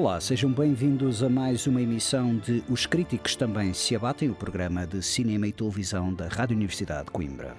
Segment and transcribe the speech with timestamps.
[0.00, 4.86] Olá, sejam bem-vindos a mais uma emissão de Os Críticos Também Se Abatem, o programa
[4.86, 7.54] de cinema e televisão da Rádio Universidade de Coimbra.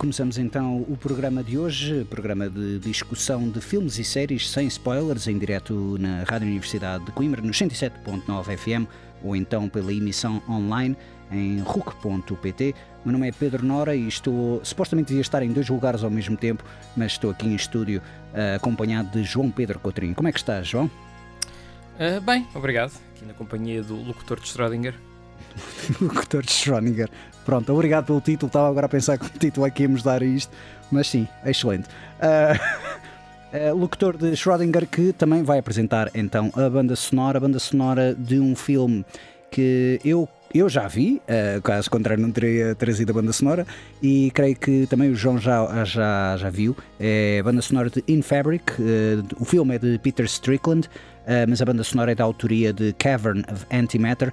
[0.00, 5.28] Começamos então o programa de hoje, programa de discussão de filmes e séries sem spoilers,
[5.28, 8.88] em direto na Rádio Universidade de Coimbra, no 107.9 FM,
[9.22, 10.96] ou então pela emissão online
[11.30, 12.74] em RUC.pt.
[13.04, 16.34] Meu nome é Pedro Nora e estou, supostamente devia estar em dois lugares ao mesmo
[16.34, 16.64] tempo,
[16.96, 18.00] mas estou aqui em estúdio
[18.32, 20.14] uh, acompanhado de João Pedro Coutrinho.
[20.14, 20.90] Como é que estás, João?
[21.96, 22.98] Uh, bem, obrigado.
[23.14, 24.94] Aqui na companhia do locutor de Schrödinger.
[26.00, 27.08] locutor de Schrödinger.
[27.44, 28.48] Pronto, obrigado pelo título.
[28.48, 30.54] Estava agora a pensar que título é que íamos dar a isto,
[30.90, 31.88] mas sim, excelente.
[32.20, 37.58] Uh, uh, locutor de Schrödinger que também vai apresentar então a banda sonora, a banda
[37.58, 39.04] sonora de um filme
[39.50, 43.64] que eu eu já vi, uh, caso contrário não teria trazido a banda sonora,
[44.02, 46.76] e creio que também o João já, já, já viu.
[46.98, 51.48] É a banda sonora de In Fabric, uh, o filme é de Peter Strickland, uh,
[51.48, 54.32] mas a banda sonora é da autoria de Cavern of Antimatter.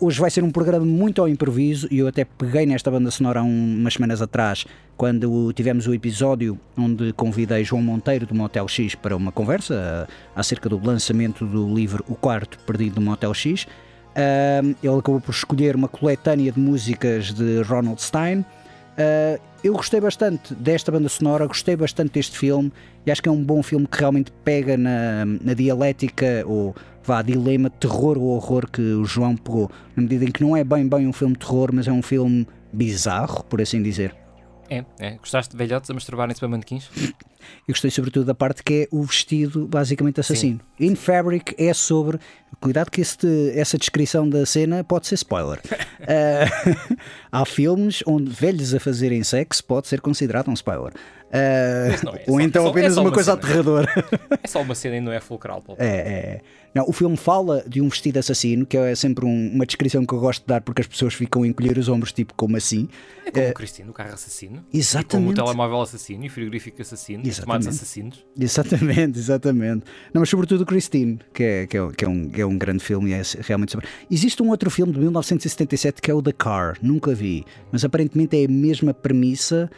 [0.00, 3.40] Hoje vai ser um programa muito ao improviso e eu até peguei nesta banda sonora
[3.40, 4.66] há umas semanas atrás,
[4.98, 10.06] quando tivemos o episódio onde convidei João Monteiro do Motel X para uma conversa
[10.36, 13.64] acerca do lançamento do livro O Quarto Perdido do Motel X.
[13.64, 18.44] Uh, ele acabou por escolher uma coletânea de músicas de Ronald Stein.
[19.64, 22.70] Eu gostei bastante desta banda sonora, gostei bastante deste filme
[23.06, 27.22] e acho que é um bom filme que realmente pega na, na dialética ou vá,
[27.22, 30.86] dilema terror ou horror que o João pegou, na medida em que não é bem
[30.88, 34.14] bem um filme de terror, mas é um filme bizarro, por assim dizer.
[34.72, 35.10] É, é.
[35.16, 36.88] Gostaste de velhotes a masturbarem-se para manequins?
[37.68, 40.60] Eu gostei sobretudo da parte que é o vestido basicamente assassino.
[40.78, 40.86] Sim.
[40.86, 42.18] In Fabric é sobre.
[42.58, 45.58] Cuidado que este, essa descrição da cena pode ser spoiler.
[45.58, 46.96] uh,
[47.30, 50.94] há filmes onde velhos a fazerem sexo pode ser considerado um spoiler.
[50.94, 53.88] Uh, é, ou só, então é apenas é uma, uma coisa aterradora.
[54.42, 55.62] É só uma cena e não é fulcral.
[55.78, 56.40] É, é.
[56.74, 60.14] Não, o filme fala de um vestido assassino, que é sempre um, uma descrição que
[60.14, 62.88] eu gosto de dar porque as pessoas ficam a encolher os ombros, tipo, como assim?
[63.26, 64.64] É como uh, o Cristino, o carro assassino.
[64.72, 65.32] Exatamente.
[65.32, 68.24] E como o telemóvel assassino e o frigorífico assassino, os tomates assassinos.
[68.38, 69.84] Exatamente, exatamente.
[70.14, 72.82] Não, mas sobretudo o Christine, que é, que é, que é, um, é um grande
[72.82, 73.86] filme e é realmente sobre.
[74.10, 78.40] Existe um outro filme de 1977 que é o The Car, nunca vi, mas aparentemente
[78.40, 79.70] é a mesma premissa.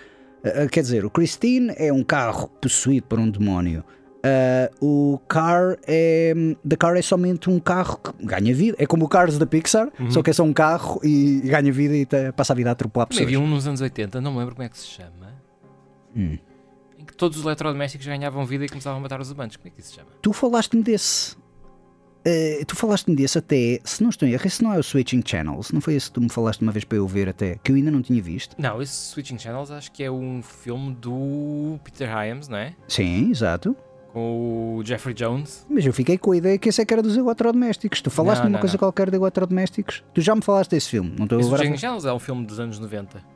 [0.45, 3.83] Uh, quer dizer, o Christine é um carro possuído por um demónio.
[4.25, 6.33] Uh, o Car é.
[6.67, 8.75] The Car é somente um carro que ganha vida.
[8.81, 10.11] É como o Cars da Pixar, uhum.
[10.11, 13.07] só que é só um carro e ganha vida e passa a vida a atropelar
[13.07, 13.27] pessoas.
[13.27, 15.35] Havia um nos anos 80, não me lembro como é que se chama.
[16.17, 16.39] Hum.
[16.99, 19.59] Em que todos os eletrodomésticos ganhavam vida e começavam a matar os amantes.
[19.59, 20.09] Como é que isso se chama?
[20.23, 21.37] Tu falaste-me desse.
[22.27, 25.23] Uh, tu falaste-me desse até, se não estou em erro, esse não é o Switching
[25.23, 27.71] Channels, não foi esse que tu me falaste uma vez para eu ver até, que
[27.71, 28.57] eu ainda não tinha visto?
[28.59, 32.75] Não, esse Switching Channels acho que é um filme do Peter Hyams, não é?
[32.89, 33.77] Sim, exato.
[34.15, 35.67] Com o Jeffrey Jones.
[35.69, 38.01] Mas eu fiquei com a ideia que esse é que era dos eletrodomésticos.
[38.01, 38.79] Tu falaste-me uma não, coisa não.
[38.79, 40.05] qualquer de eletrodomésticos.
[40.15, 41.65] Tu já me falaste desse filme, não estou agora.
[41.65, 43.34] falar- Channels é um filme dos anos 90.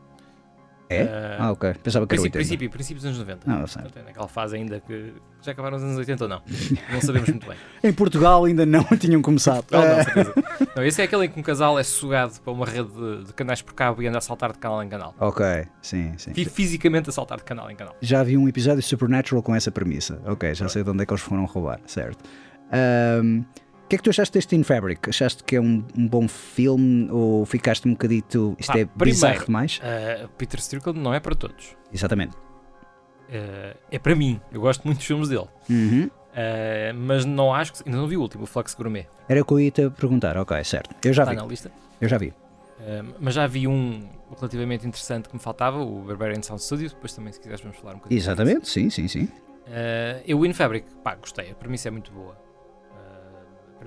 [0.90, 1.02] É?
[1.04, 1.08] Uh,
[1.38, 1.74] ah, ok.
[1.82, 2.70] Pensava que era Princípio, 80.
[2.72, 3.40] princípio, dos anos 90.
[3.46, 3.82] Ah, eu sei.
[3.94, 5.12] É naquela fase ainda que
[5.42, 6.42] já acabaram os anos 80 ou não.
[6.90, 7.56] Não sabemos muito bem.
[7.84, 9.64] Em Portugal ainda não tinham começado.
[9.70, 10.34] Não, não, certeza.
[10.74, 13.34] Não, esse é aquele em que um casal é sugado para uma rede de, de
[13.34, 15.14] canais por cabo e anda a saltar de canal em canal.
[15.20, 15.44] ok,
[15.82, 16.32] sim, sim.
[16.32, 17.94] Fi- Fisicamente a saltar de canal em canal.
[18.00, 20.20] Já vi um episódio de Supernatural com essa premissa.
[20.26, 22.24] Ok, já sei de onde é que eles foram roubar, certo.
[22.72, 23.42] Ahm,
[23.88, 25.08] que é que tu achaste deste In Fabric?
[25.08, 28.54] Achaste que é um, um bom filme ou ficaste um bocadito.
[28.58, 29.78] Isto Pá, é primeiro, bizarro demais?
[29.78, 31.76] Uh, Peter Strickland não é para todos.
[31.92, 32.36] Exatamente.
[32.36, 34.40] Uh, é para mim.
[34.52, 35.48] Eu gosto muito dos filmes dele.
[35.70, 36.04] Uhum.
[36.04, 37.88] Uh, mas não acho que.
[37.88, 39.06] Ainda não vi o último, o Flux Gourmet.
[39.28, 40.94] Era o que eu ia te perguntar, ok, certo.
[41.04, 41.36] Eu já Está vi.
[41.38, 41.72] na lista.
[42.00, 42.28] Eu já vi.
[42.28, 44.06] Uh, mas já vi um
[44.36, 46.88] relativamente interessante que me faltava, o Barbarian Sound Studio.
[46.90, 48.18] Depois também, se quiseres, vamos falar um bocadinho.
[48.18, 49.24] Exatamente, sim, sim, sim.
[49.24, 51.50] Uh, eu, In Fabric, pá, gostei.
[51.50, 52.47] A premissa é muito boa.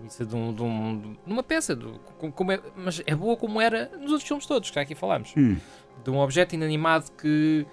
[0.02, 1.78] Premissa de, um, de, um- de uma peça,
[2.18, 4.96] com- como é- mas é boa como era nos outros filmes todos que já aqui
[4.96, 5.34] falámos.
[5.38, 5.58] Hum.
[6.04, 7.64] de um objeto inanimado que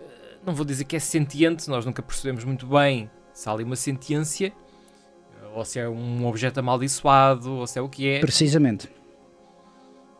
[0.00, 3.64] eh, não vou dizer que é sentiente, nós nunca percebemos muito bem se há ali
[3.64, 4.52] uma sentiência,
[5.42, 8.20] eh, ou se é um objeto amaldiçoado, ou se é o que é.
[8.20, 8.88] Precisamente.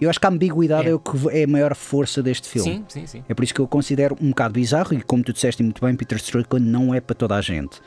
[0.00, 0.94] Eu acho que a ambiguidade é, É.
[0.94, 2.72] o que é a maior força deste filme.
[2.78, 3.24] Sim, sim, sim.
[3.28, 5.94] É por isso que eu considero um bocado bizarro e como tu disseste muito bem,
[5.94, 7.80] Peter Strickland não é para toda a gente.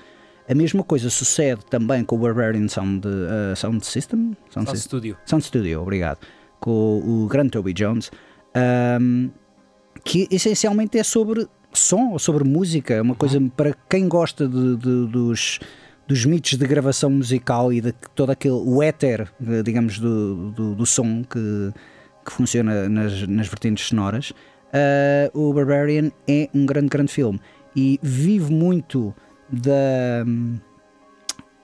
[0.49, 4.35] A mesma coisa sucede também com o Barbarian Sound, uh, Sound System?
[4.49, 4.75] Sound Só System?
[4.75, 5.17] estúdio.
[5.25, 6.19] Sound Studio, obrigado.
[6.59, 8.09] Com o grande Toby Jones,
[9.01, 9.29] um,
[10.03, 12.93] que essencialmente é sobre som ou sobre música.
[12.93, 15.59] É uma coisa para quem gosta de- de- dos,
[16.07, 20.75] dos mitos de gravação musical e de todo aquele o éter, de- digamos, do, do,
[20.75, 21.73] do som que,
[22.25, 24.31] que funciona nas, nas vertentes sonoras.
[24.31, 27.39] uh, o Barbarian é um grande, grande filme
[27.75, 29.13] e vive muito
[29.49, 30.23] da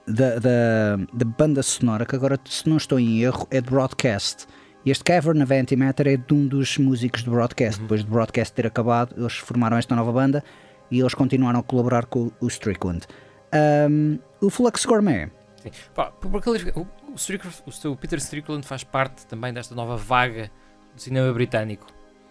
[0.06, 4.46] da, da, da banda sonora, que agora, se não estou em erro, é de Broadcast.
[4.86, 7.82] Este Cavern of Antimatter é de um dos músicos de Broadcast.
[7.82, 10.44] Depois de Broadcast ter acabado, eles formaram esta nova banda
[10.92, 13.06] e eles continuaram a colaborar com o Strickland.
[13.90, 15.30] Um, o Flux Gourmet,
[15.62, 15.72] Sim.
[15.96, 20.52] Pá, por- porque o, o Strickland- o Peter Strickland faz parte também desta nova vaga
[20.94, 21.88] do cinema britânico.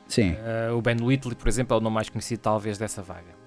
[0.06, 3.40] sim, Eh, o Ben Whitley, por exemplo, é o nome mais conhecido talvez dessa vaga.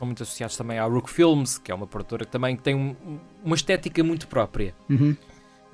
[0.00, 2.96] Estão muito associados também à Rook Films, que é uma produtora que também tem um-
[3.06, 4.74] um- uma estética muito própria.
[4.88, 5.14] Uhum.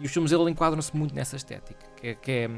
[0.01, 2.51] E os filmes dele enquadram-se muito nessa estética, que é, que é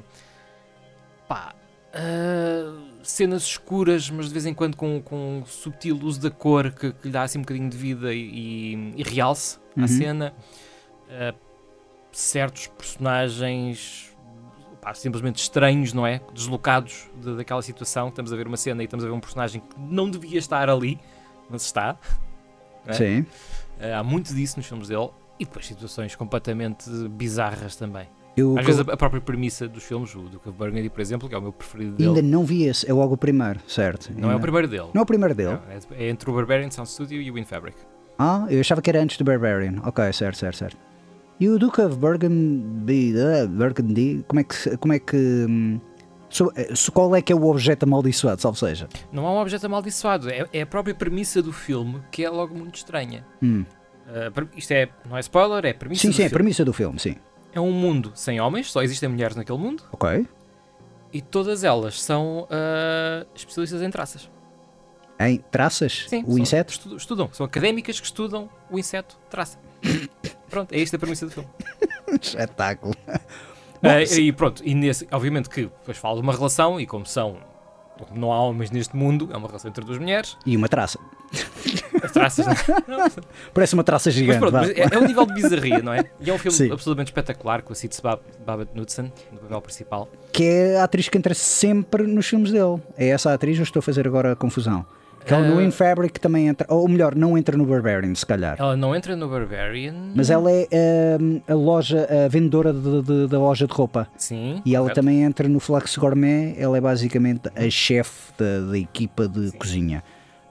[1.28, 1.54] pá,
[1.92, 6.72] ah, cenas escuras, mas de vez em quando com, com um subtil uso da cor
[6.72, 9.88] que, que lhe dá assim um bocadinho de vida e, e- realce à Uhum.
[9.88, 10.34] cena.
[11.10, 11.34] Ah,
[12.10, 14.16] certos personagens
[14.80, 16.22] pá, simplesmente estranhos, não é?
[16.32, 18.08] Deslocados de- daquela situação.
[18.08, 20.70] Estamos a ver uma cena e estamos a ver um personagem que não devia estar
[20.70, 20.98] ali,
[21.48, 21.96] mas está.
[22.86, 22.92] É?
[22.92, 23.20] sim.
[23.20, 28.08] Uh, há muito disso nos filmes dele e depois situações completamente bizarras também.
[28.36, 31.34] Eu Às vezes a, própria premissa dos filmes, o Duke of Burgundy, por exemplo, que
[31.34, 34.12] é o meu preferido dele, ainda não vi esse, é logo o primeiro, certo?
[34.12, 34.88] não é o Ainda- primeiro dele.
[34.94, 35.54] Não é o primeiro dele?
[35.54, 37.76] Não, é, é entre o Barbarian Sound Studio e o Winfabric.
[38.16, 39.80] Ah, eu achava que era antes do Barbarian.
[39.84, 40.76] Ok, certo, certo, certo.
[41.40, 44.76] E o Duke of Burgundy, uh, Burgundy como é que.
[44.76, 45.80] Como é que
[46.56, 48.88] eh, qual é que é o objeto amaldiçoado, salvo seja?
[49.12, 52.54] Não há um objeto amaldiçoado, é, é a própria premissa do filme que é logo
[52.54, 53.24] muito estranha.
[53.42, 53.64] Hum.
[54.06, 56.34] Uh, isto é, não é spoiler, é premissa Sim, do sim, é filme.
[56.34, 57.16] premissa do filme, sim.
[57.52, 60.26] É um mundo sem homens, só existem mulheres naquele mundo Ok.
[61.12, 64.30] e todas elas são uh, especialistas em traças.
[65.20, 66.06] Em traças?
[66.08, 66.72] Sim, o inseto?
[66.72, 69.58] estu- Estudam, são académicas que estudam o inseto traça.
[70.48, 71.48] Pronto, é esta a premissa do filme.
[72.22, 72.94] Espetáculo.
[73.82, 77.06] Bom, se- e pronto, e nesse, obviamente que depois fala de uma relação, e como
[77.06, 77.36] são,
[77.98, 80.98] como não há homens neste mundo, é uma relação entre duas mulheres, E uma traça.
[82.02, 82.46] as traças.
[82.86, 83.10] não é?
[83.52, 84.38] Parece uma traça mas gigante.
[84.38, 84.60] pronto, vá.
[84.60, 86.04] mas é, é um nível de bizarria, não é?
[86.20, 86.72] E é um filme Sim.
[86.72, 90.08] absolutamente espetacular com a Sid Bab Knudsen no papel principal.
[90.32, 92.80] Que é a atriz que entra sempre nos filmes dele.
[92.96, 94.86] É essa a atriz, eu estou a fazer agora a confusão.
[95.28, 95.62] Que ela no Ah.
[95.62, 98.56] In Fabric também entra, ou melhor, não entra no Barbarian, se calhar.
[98.58, 99.94] Ela não entra no Barbarian.
[100.14, 100.66] Mas ela é
[101.20, 104.08] hum, a loja, a vendedora de- de- da loja de roupa.
[104.16, 104.62] Sim.
[104.64, 105.00] E ela correto.
[105.00, 110.02] também entra no Flux Gourmet, ela é basicamente a chefe da, da equipa de cozinha.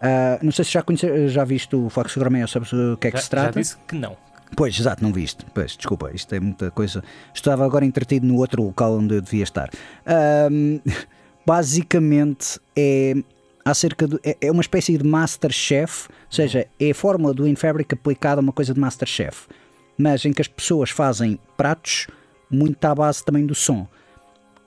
[0.01, 3.07] Ah, não sei se já, conhece, já viste o Flux Gourmet ou sabes o que
[3.07, 3.53] é que já, se trata?
[3.53, 4.15] já disse que não.
[4.55, 5.46] Pois, exato, não viste.
[5.53, 7.03] Pois, desculpa, isto é muita coisa.
[7.34, 9.69] Estava agora entretido no outro local onde eu devia estar.
[10.05, 10.79] Ahm,
[11.46, 13.15] basicamente é
[13.71, 14.19] acerca de.
[14.24, 18.43] É, é uma espécie de Masterchef, ou seja, é a fórmula do Infabric aplicada a
[18.43, 19.47] uma coisa de Masterchef,
[19.97, 22.07] mas em que as pessoas fazem pratos
[22.50, 23.88] muito à base também do som.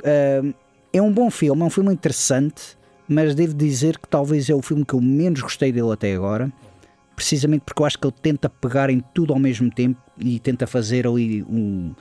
[0.04, 0.52] Ahm,
[0.92, 2.76] é um bom filme, é um filme interessante,
[3.08, 6.52] mas devo dizer que talvez é o filme que eu menos gostei dele até agora
[7.20, 10.66] precisamente porque eu acho que ele tenta pegar em tudo ao mesmo tempo e tenta
[10.66, 11.94] fazer ali um,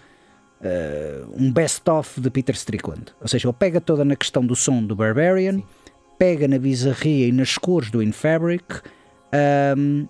[0.62, 3.08] eh, um best-of de Peter Strickland.
[3.20, 5.62] Ou seja, ele pega toda na questão do som do Barbarian,
[6.20, 8.82] pega na bizarria e nas cores do In Fabric
[9.32, 10.06] ahm,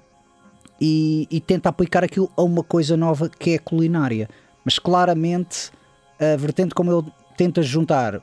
[0.82, 4.28] e, e tenta aplicar aquilo a uma coisa nova que é a culinária.
[4.66, 5.72] Mas claramente
[6.20, 8.22] a vertente como ele tenta juntar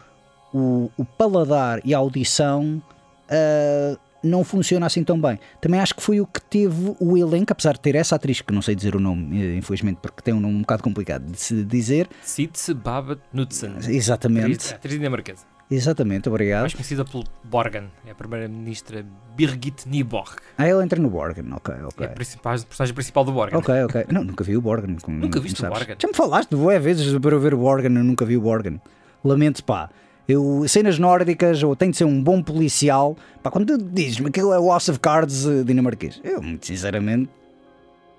[0.53, 2.83] o, o paladar e a audição
[3.29, 5.39] ah, não funciona assim tão bem.
[5.61, 8.53] Também acho que foi o que teve o elenco, apesar de ter essa atriz, que
[8.53, 11.39] não sei dizer o nome, eh, infelizmente, porque tem um nome um bocado complicado de
[11.39, 12.09] se dizer.
[12.23, 13.77] Sitze Babet Knudsen.
[13.89, 14.75] Exatamente.
[14.75, 15.56] Atriz dinamarquesa.
[15.69, 16.61] Exatamente, obrigado.
[16.63, 17.91] Mais conhecida pelo Borgen.
[18.07, 19.05] É a primeira-ministra
[19.37, 20.37] Birgit Nyborg.
[20.57, 22.07] Ah, ele entra no Borgen, ok, ok.
[22.07, 23.59] É a principal- a personagem principal do Borgen.
[23.59, 24.07] Ok, ok.
[24.13, 24.97] Não, nunca vi o Borgen.
[25.03, 25.69] como- Nunca como viste o.
[25.69, 25.97] Borgen?
[25.99, 28.81] Já me falaste boé vezes para eu ver o Borgen, eu nunca vi o Borgen.
[29.25, 29.91] Lamento, pá.
[30.29, 33.17] Eu, cenas nórdicas, ou tem de ser um bom policial.
[33.43, 36.67] Pá, quando tu dizes-me que aquilo é o House of Cards eh, dinamarquês, eu, muito
[36.67, 37.29] sinceramente,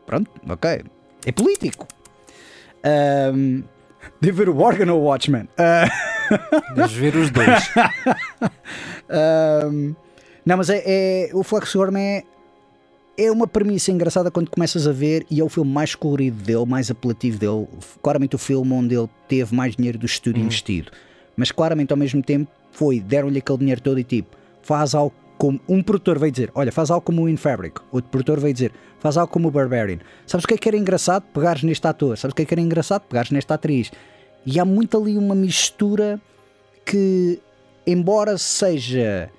[0.05, 0.83] pronto, ok.
[1.25, 1.87] É político.
[2.83, 3.63] Ahm,
[4.21, 5.49] Devo ver o Borgen ou o Watchmen?
[5.57, 5.85] Ah,
[6.75, 7.47] Deves ver os dois.
[9.09, 9.95] Ahm,
[10.45, 12.23] não, mas é, é- o Fluxorm é,
[13.17, 16.65] é uma premissa engraçada quando começas a ver e é o filme mais colorido dele,
[16.65, 17.67] mais apelativo dele.
[18.01, 20.91] Claramente o filme onde ele teve mais dinheiro do estúdio investido.
[21.35, 25.59] Mas claramente ao mesmo tempo foi, deram-lhe aquele dinheiro todo e tipo, faz algo como
[25.69, 28.71] um produtor veio dizer, olha, faz algo como o In Fabric, outro produtor veio dizer,
[28.99, 29.99] faz algo como o Barbarian.
[30.25, 31.23] Sabes o que é que era engraçado?
[31.31, 33.03] Pegares neste ator, sabes o que é que era engraçado?
[33.03, 33.91] Pegares nesta atriz.
[34.49, 36.19] E há muito ali uma mistura
[36.85, 37.37] que,
[37.85, 39.29] embora seja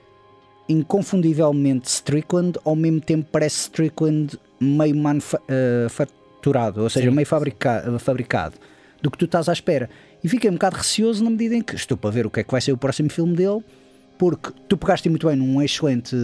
[0.69, 7.15] inconfundivelmente Strickland, ao mesmo tempo parece Strickland meio manufaturado, ou seja, Sim.
[7.17, 8.57] meio fabrica- fabricado
[9.00, 9.88] do que tu estás à espera.
[10.23, 12.45] E fiquei um bocado receoso na medida em que estou para ver o que é
[12.45, 13.65] que vai ser o próximo filme dele,
[14.19, 16.15] porque tu pegaste muito bem num excelente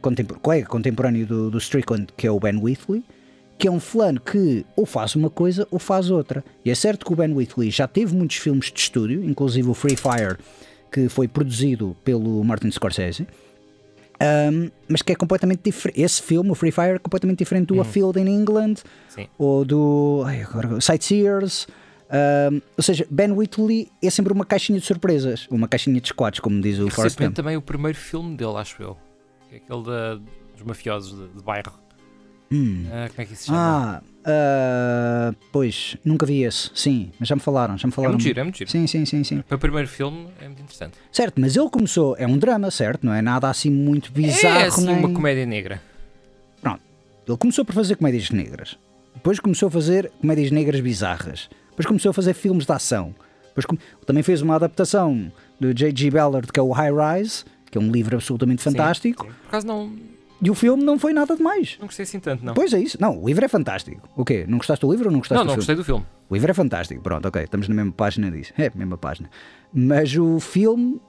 [0.00, 3.04] contempor- colega contemporâneo do, do Strickland, que é o Ben Wheatley,
[3.60, 6.42] que é um fulano que ou faz uma coisa ou faz outra.
[6.64, 9.74] E é certo que o Ben Wheatley já teve muitos filmes de estúdio, inclusive o
[9.74, 10.36] Free Fire,
[10.90, 13.26] que foi produzido pelo Martin Scorsese,
[14.52, 16.00] um, mas que é completamente diferente.
[16.00, 18.74] Esse filme, o Free Fire, é completamente diferente do A Field in England
[19.08, 19.26] Sim.
[19.38, 21.66] ou do ai, agora, Sightseers.
[22.52, 26.40] Um, ou seja, Ben Wheatley é sempre uma caixinha de surpresas, uma caixinha de squads,
[26.40, 27.34] como diz o Forrest Gump.
[27.34, 28.96] também o primeiro filme dele, acho eu.
[29.48, 31.72] Que é aquele da- dos mafiosos de, de bairro.
[32.52, 32.86] Hum.
[32.90, 34.02] Ah, como é que isso se chama?
[34.02, 38.12] Ah, ah, pois, nunca vi esse, sim, mas já me falaram, já me é falaram.
[38.14, 38.70] muito giro, é muito giro.
[38.70, 39.42] Sim, sim, sim, sim.
[39.42, 40.94] Para o primeiro filme é muito interessante.
[41.12, 43.06] Certo, mas ele começou, é um drama, certo?
[43.06, 44.96] Não é nada assim muito bizarro, é assim nem...
[44.96, 45.80] uma comédia negra.
[46.60, 46.80] Pronto,
[47.26, 48.76] ele começou por fazer comédias negras,
[49.14, 53.14] depois começou a fazer comédias negras bizarras, depois começou a fazer filmes de ação,
[53.48, 55.30] depois come- também fez uma adaptação
[55.60, 56.10] do J.G.
[56.10, 56.90] Ballard, que é o High
[57.20, 59.32] Rise, que é um livro absolutamente Sim, fantástico, sim.
[59.42, 59.92] Por acaso não,
[60.42, 61.76] e o filme não foi nada demais.
[61.78, 62.54] não gostei assim tanto, não.
[62.54, 64.08] Pois é isso, não, o livro é fantástico.
[64.16, 64.44] O quê?
[64.48, 65.60] Não gostaste do livro ou não gostaste não, do não filme?
[65.60, 66.06] gostei do filme.
[66.28, 68.52] O livro é fantástico, pronto, ok, estamos na mesma página disso.
[68.56, 69.28] É, mesma página.
[69.72, 71.00] Mas o filme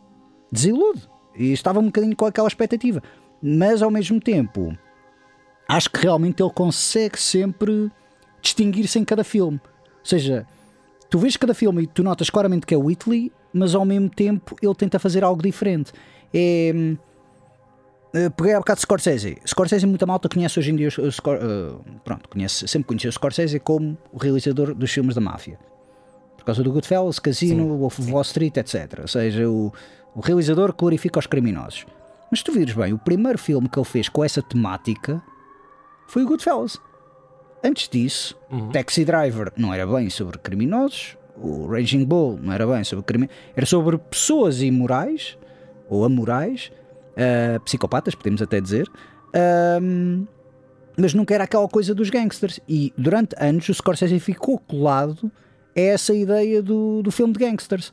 [0.52, 1.10] desilude.
[1.36, 3.02] E estava um bocadinho com aquela expectativa.
[3.42, 4.78] Mas ao mesmo tempo,
[5.68, 7.90] acho que realmente ele consegue sempre
[8.42, 9.60] distinguir-se em cada filme.
[9.64, 10.46] Ou seja,
[11.10, 14.56] tu vês cada filme e tu notas claramente que é Whitley, mas ao mesmo tempo
[14.62, 15.94] ele tenta fazer algo diferente.
[16.34, 16.74] É.
[18.14, 19.38] eh, Peguei há bocado de Scorsese.
[19.48, 23.14] Scorsese muita malta conhece hoje em dia o Scor- eh, pronto, conhece, sempre conheceu o
[23.14, 25.58] Scorsese como o realizador dos filmes da máfia.
[26.38, 29.00] Por causa do Goodfellas, Casino, Wolf of Wall Street, etc.
[29.02, 29.72] Ou seja, o,
[30.16, 31.86] o realizador que glorifica os criminosos.
[32.32, 35.22] Mas se tu vires bem, o primeiro filme que ele fez com essa temática
[36.08, 36.78] foi o Goodfellas.
[37.64, 38.36] Antes disso,
[38.74, 43.38] Taxi Driver não era bem sobre criminosos, o Raging Bull não era bem sobre criminosos,
[43.56, 45.38] era sobre pessoas imorais
[45.88, 46.72] ou amorais,
[47.18, 48.90] ah, psicopatas, podemos até dizer,
[50.98, 52.60] mas nunca era aquela coisa dos gangsters.
[52.68, 55.32] E durante anos o Scorsese ficou colado
[55.76, 57.92] a essa ideia do, do filme de gangsters,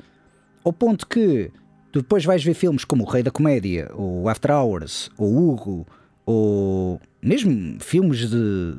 [0.65, 1.51] ao ponto que
[1.93, 5.87] tu depois vais ver filmes como O Rei da Comédia, ou After Hours, ou Hugo,
[6.27, 8.75] ou mesmo filmes de,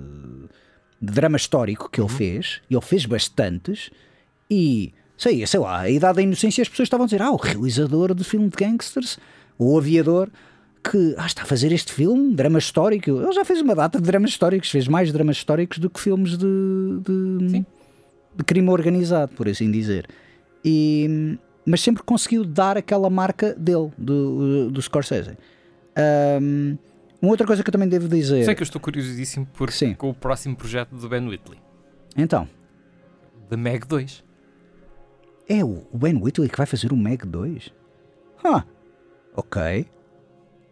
[1.01, 3.89] de drama histórico que ele fez, e ele fez bastantes,
[4.50, 7.38] e sei, sei lá, a idade da inocência as pessoas estavam a dizer: Ah, o
[7.38, 9.17] realizador do filme de gangsters,
[9.60, 10.30] o aviador,
[10.82, 13.10] que ah, está a fazer este filme, drama histórico.
[13.10, 16.38] Ele já fez uma data de dramas históricos, fez mais dramas históricos do que filmes
[16.38, 16.48] de,
[17.06, 17.66] de,
[18.36, 20.08] de crime organizado, por assim dizer.
[20.63, 25.38] E, mas sempre conseguiu dar aquela marca dele, do, do Scorsese.
[26.42, 26.78] Um,
[27.22, 28.46] uma outra coisa que eu também devo dizer.
[28.46, 29.94] Sei que eu estou curiosíssimo por, Sim.
[29.94, 31.60] com o próximo projeto do Ben Whitley.
[32.16, 32.48] Então,
[33.50, 34.24] The Meg 2.
[35.50, 37.74] é o Ben Whitley que vai fazer o Meg 2?
[38.44, 38.63] Ah,
[39.39, 39.86] ok.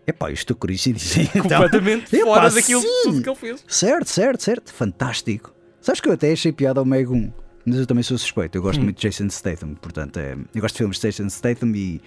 [0.06, 2.88] Epá, eu estou curioso então, Completamente Epá, fora daquilo sim.
[3.04, 3.64] tudo que ele fez.
[3.68, 4.74] Certo, certo, certo.
[4.74, 5.54] Fantástico.
[5.82, 7.34] Sabes que eu até achei piada ao Meg 1,
[7.66, 8.58] mas eu também sou suspeito.
[8.58, 8.66] Eu Hum.
[8.66, 12.02] gosto muito de Jason Statham, portanto, é, eu gosto de filmes de Jason Statham e,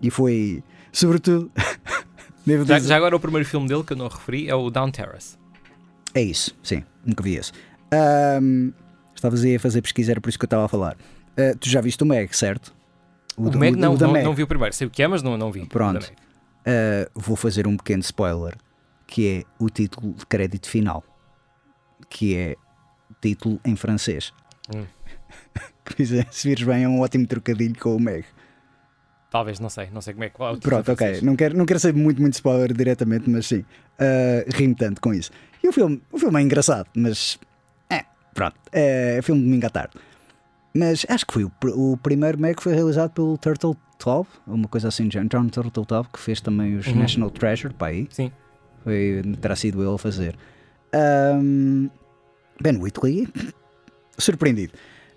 [0.00, 1.50] e foi, sobretudo,
[2.66, 5.36] Já, já agora o primeiro filme dele que eu não referi é o Down Terrace.
[6.14, 7.52] É isso, sim, nunca vi esse.
[7.90, 8.70] Ahm,
[9.14, 10.96] estavas aí a fazer pesquisa, era por isso que eu estava a falar.
[11.38, 12.74] Ah, tu já viste o Meg, certo?
[13.36, 14.24] O, do- Meg não, da não, Meg.
[14.24, 14.74] não vi o primeiro.
[14.74, 15.60] Sei o que é, mas não, não vi.
[15.62, 16.04] o Pronto.
[16.66, 18.56] Uh, vou fazer um pequeno spoiler,
[19.06, 21.02] que é o título de crédito final,
[22.08, 22.56] que é
[23.20, 24.32] título em francês.
[24.74, 24.84] Hum.
[26.00, 28.24] É, se vires bem, é um ótimo trocadilho com o Meg.
[29.30, 30.96] Talvez, não sei, não sei como é que é o Pronto, ok.
[30.96, 31.22] francês.
[31.22, 33.58] Não quero, não quero ser muito, muito spoiler diretamente, mas sim.
[33.98, 35.30] Uh, Rimo tanto com isso.
[35.62, 37.38] E o filme, o filme é engraçado, mas.
[37.90, 38.56] É, pronto.
[38.72, 39.92] É filme de domingo à tarde.
[40.76, 41.52] Mas acho que foi o,
[41.92, 45.06] o primeiro Meg foi realizado pelo Turtle Taub, uma coisa assim.
[45.08, 46.96] John Turtle Taub, que fez também os Uhum.
[46.96, 48.08] National Treasure, para aí.
[48.10, 48.32] Sim.
[48.82, 50.36] Foi, terá sido ele a fazer.
[50.94, 51.88] Um,
[52.60, 53.28] ben Whitley,
[54.18, 54.72] surpreendido.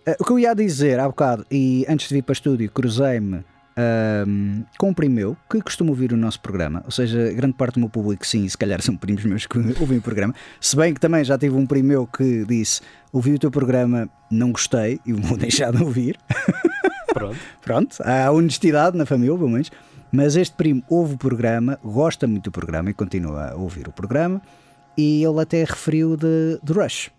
[0.08, 2.72] Uh, o que eu ia dizer há bocado, e antes de vir para o estúdio,
[2.72, 3.44] cruzei-me
[3.78, 6.82] um, com um primo meu que costuma ouvir o nosso programa.
[6.86, 10.00] Ou seja, grande parte do meu público, sim, se calhar são primos meus que ouvem
[10.00, 10.34] o programa.
[10.60, 12.82] Se bem que também já tive um primo meu que disse:
[13.14, 16.18] Ouvi o teu programa, não gostei, e vou deixar de ouvir.
[17.14, 17.38] Pronto.
[17.62, 19.72] Pronto, há honestidade na família, pelo menos.
[20.12, 23.92] Mas este primo ouve o programa, gosta muito do programa e continua a ouvir o
[23.92, 24.42] programa.
[24.98, 27.12] E ele até referiu de, de Rush,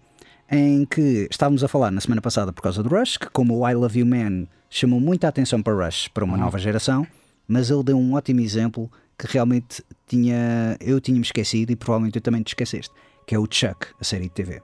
[0.51, 3.69] em que estávamos a falar na semana passada por causa do Rush, que como o
[3.69, 7.07] I Love You Man chamou muita atenção para Rush, para uma nova geração,
[7.47, 12.23] mas ele deu um ótimo exemplo que realmente tinha, eu tinha-me esquecido e provavelmente eu
[12.23, 12.95] também te esqueceste,
[13.27, 14.63] que é o Chuck, a série de TV.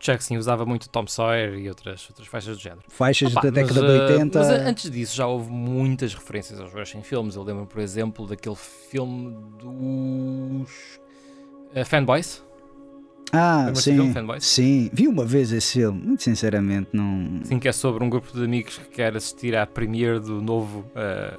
[0.00, 2.82] Chuck sim usava muito Tom Sawyer e outras, outras faixas do género.
[2.88, 4.38] Faixas Opa, da década mas, de eh, 80.
[4.38, 7.34] Mas eh, antes disso já houve muitas referências aos Rush em filmes.
[7.34, 11.00] Eu lembro, por exemplo, daquele filme dos
[11.74, 12.44] eh, Fanboys.
[13.30, 14.44] Ah, filme sim, Fanboys?
[14.44, 14.90] sim.
[14.90, 17.40] Vi uma vez esse filme, muito sinceramente, não.
[17.44, 20.84] Sim, que é sobre um grupo de amigos que quer assistir à premiere do novo.
[20.96, 21.36] eh,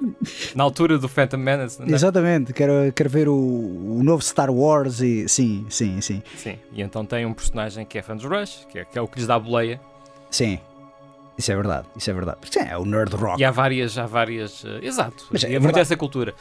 [0.53, 1.81] na altura do Phantom Menace.
[1.81, 1.91] é?
[1.91, 5.27] Exatamente, quero, quero ver o, o novo Star Wars e.
[5.27, 6.21] Sim, sim, sim.
[6.38, 6.57] Sim.
[6.71, 9.07] E então tem um personagem que é fã dos Rush, que é, que é o
[9.07, 9.81] que lhes dá a boleia.
[10.29, 10.59] Sim.
[11.39, 12.38] Isso é verdade, isso é verdade.
[12.51, 13.41] Sim, é o nerd rock.
[13.41, 14.63] E há várias, há várias.
[14.65, 15.25] eh, exato.
[15.31, 16.36] Mas é é muito essa cultura.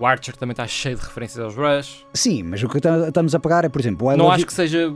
[0.00, 2.04] O Archer também está cheio de referências aos Rush.
[2.14, 4.40] Sim, mas o que ta- estamos a pegar é, por exemplo, o I não acho
[4.40, 4.92] You- que seja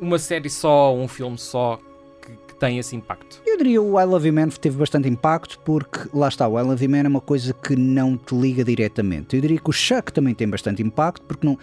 [0.00, 1.78] uma série só, um filme só
[2.22, 3.42] que, que tem esse impacto.
[3.46, 6.62] Eu diria o I Love You Man teve bastante impacto porque lá está, o I
[6.62, 9.36] Love You Man é uma coisa que não te liga diretamente.
[9.36, 11.58] Eu diria que o Chuck também tem bastante impacto porque não.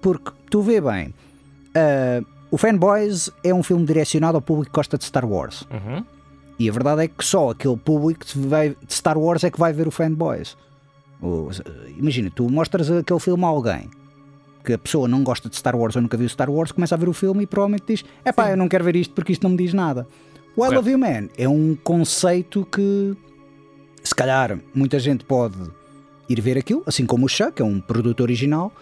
[0.00, 1.12] Porque tu vê bem,
[1.74, 5.64] ah, o Fanboys é um filme direcionado ao público que gosta de Star Wars.
[5.70, 6.02] Uhum.
[6.58, 9.86] E a verdade é que só aquele público de Star Wars é que vai ver
[9.86, 10.56] o Fanboys.
[11.96, 13.90] Imagina, tu mostras aquele filme a alguém
[14.64, 16.98] que a pessoa não gosta de Star Wars ou nunca viu Star Wars, começa a
[16.98, 19.42] ver o filme e provavelmente diz: é pá, eu não quero ver isto porque isto
[19.42, 20.06] não me diz nada.
[20.56, 20.74] O I.
[20.74, 23.16] Love You Man é um conceito que
[24.02, 25.56] se calhar muita gente pode
[26.28, 28.72] ir ver aquilo, assim como o Chuck, é um produto original,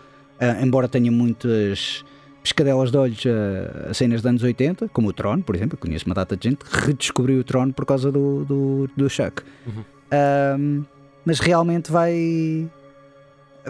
[0.41, 2.05] ah, embora tenha muitas
[2.46, 5.76] pescadelas de olhos a, a cenas dos anos 80, como o Tron, por exemplo.
[5.76, 9.42] Conheço uma data de gente que redescobriu o Tron por causa do, do, do Chuck.
[9.66, 9.85] Uhum.
[10.11, 10.85] Ahm,
[11.24, 12.68] mas realmente vai.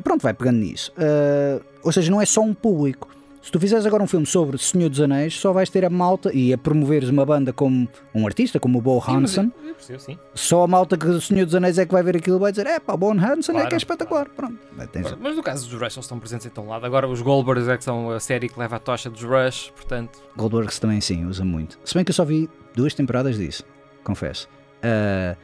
[0.04, 0.92] Pronto, vai pegando nisso.
[0.98, 3.15] Ah, ou seja, não é só um público.
[3.46, 6.32] Se tu fizeres agora um filme sobre Senhor dos Anéis, só vais ter a malta
[6.34, 9.52] e a promoveres uma banda como um artista, como o Bo Hansen.
[9.62, 10.18] eu- eu percebo, sim.
[10.34, 12.50] Só a malta que o Senhor dos Anéis é que vai ver aquilo e vai
[12.50, 14.28] dizer: é pá, o Bo Hansen é Claro, que é espetacular.
[14.30, 14.58] Pronto.
[14.76, 16.84] Vai, tens- Mas no caso dos Rush, eles estão presentes em todo lado.
[16.84, 20.18] Agora os Goldbergs é que são a série que leva a tocha dos Rush, portanto.
[20.36, 21.78] Goldbergs também sim, usa muito.
[21.84, 23.62] Se bem que eu só vi duas temporadas disso,
[24.02, 24.48] confesso.
[24.82, 25.36] Ah,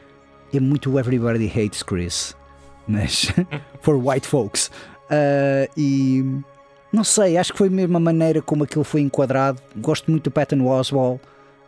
[0.53, 2.35] é muito Everybody Hates Chris,
[2.85, 3.31] mas
[3.79, 4.69] for white folks.
[5.09, 6.21] Ah, e
[6.93, 9.59] não sei, acho que foi mesmo a maneira como aquilo foi enquadrado.
[9.75, 11.19] Gosto muito do Patton Oswalt,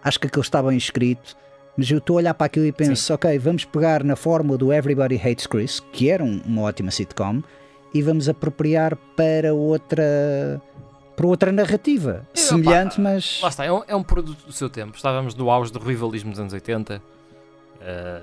[0.03, 1.35] acho que aquilo está bem escrito.
[1.77, 4.71] Mas eu estou a olhar para aquilo e penso, ok, vamos pegar na fórmula do
[4.71, 7.41] Everybody Hates Chris, que era um- uma ótima sitcom,
[7.93, 10.61] e vamos apropriar para outra
[11.17, 12.27] para outra narrativa.
[12.33, 13.39] E, Semelhante, opa, mas.
[13.41, 14.95] Lá está, é um, é um produto do seu tempo.
[14.97, 17.01] Estávamos no auge do revivalismo dos anos 80.
[17.81, 18.21] eh,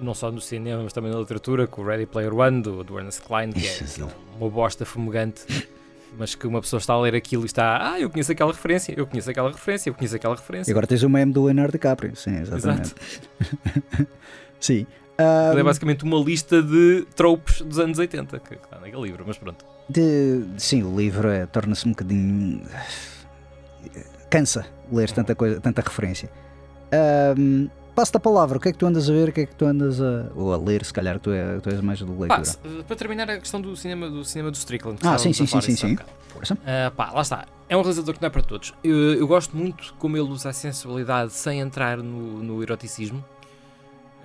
[0.00, 2.96] não só no cinema, mas também na literatura, com o Ready Player One, do, do
[2.98, 4.06] Ernest Klein, que é, que é
[4.38, 5.42] uma bosta fumegante.
[6.16, 8.92] Mas que uma pessoa está a ler aquilo e está, ah, eu conheço aquela referência,
[8.96, 10.70] eu conheço aquela referência, eu conheço aquela E referência.
[10.72, 12.16] agora tens o meme do Leonardo DiCaprio.
[12.16, 12.94] Sim, exatamente.
[14.60, 14.86] Sim.
[15.16, 19.36] Aquilo é basicamente uma lista de tropes dos anos 80 que está naquele livro, mas
[19.36, 19.64] pronto.
[19.88, 22.62] de- sim, o livro é, torna-se um bocadinho.
[24.30, 26.30] cansa ler tanta coisa, tanta referência.
[26.92, 27.68] Ahm,
[27.98, 29.54] Passo-te a palavra, o que é que tu andas a ver, o que é que
[29.56, 30.30] tu andas a.
[30.36, 32.28] ou a ler, se calhar tu, é, tu és mais do leitura.
[32.28, 35.00] Pá, se- para terminar a questão do cinema do, cinema do Strickland.
[35.02, 36.10] Ah, sim, sim, sim, sim, bocado.
[36.28, 36.56] Força.
[36.64, 37.44] Ah, pá, lá está.
[37.68, 38.72] É um realizador que não é para todos.
[38.84, 43.24] Eu, eu gosto muito como ele usa a sensualidade sem entrar no, no eroticismo.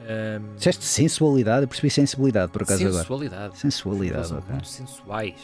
[0.08, 3.00] Ahm, Disseste sensualidade, eu percebi sensibilidade por acaso agora.
[3.00, 3.46] sensualidade.
[3.54, 4.52] Eles Sensualidade, são ok.
[4.52, 5.36] muito sensuais.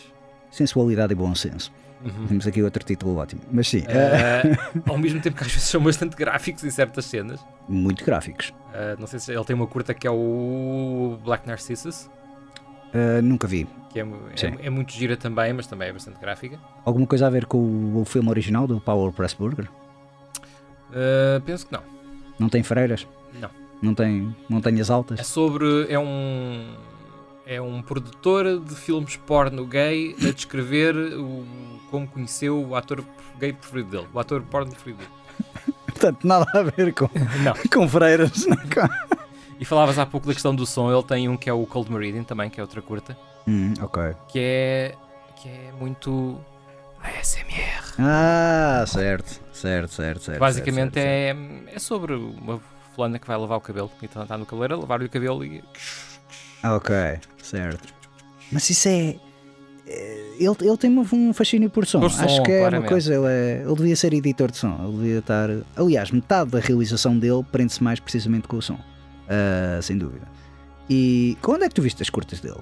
[0.51, 1.71] Sensualidade e bom senso.
[2.03, 2.27] Uhum.
[2.27, 3.41] Temos aqui outro título ótimo.
[3.51, 7.39] Mas sim, Ah, ao mesmo tempo que às vezes são bastante gráficos em certas cenas.
[7.67, 8.53] muito gráficos.
[8.73, 12.09] Ah, não sei se ele tem uma curta que é o Black Narcissus.
[12.93, 13.67] Uh, nunca vi.
[13.91, 16.57] Que é, é, é muito gira também, mas também é bastante gráfica.
[16.85, 19.67] Alguma coisa a ver com o, o filme original do Power Pressburger?
[20.89, 21.81] Uh, penso que não.
[22.39, 23.05] Não tem freiras?
[23.39, 23.49] Não.
[23.81, 25.27] Não tem montanhas É altas?
[25.27, 25.85] sobre.
[25.89, 26.73] É um.
[27.51, 31.43] É um produtor de filmes porno gay a descrever o,
[31.89, 33.03] como conheceu o ator
[33.39, 34.07] gay preferido dele.
[34.13, 35.11] O ator porno preferido dele.
[35.87, 37.09] Portanto, nada a ver com,
[37.43, 37.53] Não.
[37.73, 38.45] com freiras.
[38.45, 38.57] não é?
[38.87, 39.17] Com-
[39.59, 40.93] E falavas há pouco da questão do som.
[40.93, 43.17] Ele tem um que é o Cold Meridian também, que é outra curta.
[43.47, 44.15] Hum, ok.
[44.27, 44.95] Que é.
[45.41, 46.39] Que é muito.
[47.01, 47.95] ASMR.
[47.97, 50.39] Ah, certo, certo, certo, certo.
[50.39, 51.69] Basicamente certo, certo.
[51.69, 52.59] é, é sobre uma
[52.93, 53.89] fulana que vai lavar o cabelo.
[54.01, 55.63] E está no cabeleireiro a lavar-lhe o cabelo e.
[56.63, 56.95] Ok,
[57.41, 57.93] certo.
[58.51, 59.15] Mas isso é.
[59.87, 61.99] é- Ele, ele tem um fascínio por som.
[61.99, 62.89] Por som, Acho que é uma claramente.
[62.89, 63.13] coisa.
[63.13, 64.77] Ele, é- ele devia ser editor de som.
[64.87, 65.49] Ele devia estar.
[65.75, 68.77] Aliás, metade da realização dele prende-se mais precisamente com o som.
[69.27, 70.27] Ah, sem dúvida.
[70.89, 72.57] E quando é que tu viste as curtas dele?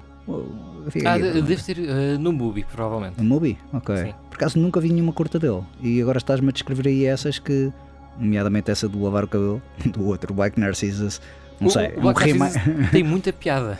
[1.06, 3.18] Ah, deve ser uh, no Mubi, provavelmente.
[3.18, 3.56] No Mubi?
[3.72, 3.96] Ok.
[3.96, 4.12] Sim.
[4.28, 5.62] Por acaso nunca vi nenhuma curta dele.
[5.80, 7.72] E agora estás-me a descrever aí essas que.
[8.18, 11.20] Nomeadamente essa do lavar o cabelo, do outro, Black Narcissus.
[11.60, 12.48] Não O- sei, o é um rima.
[12.92, 13.78] Tem muita piada.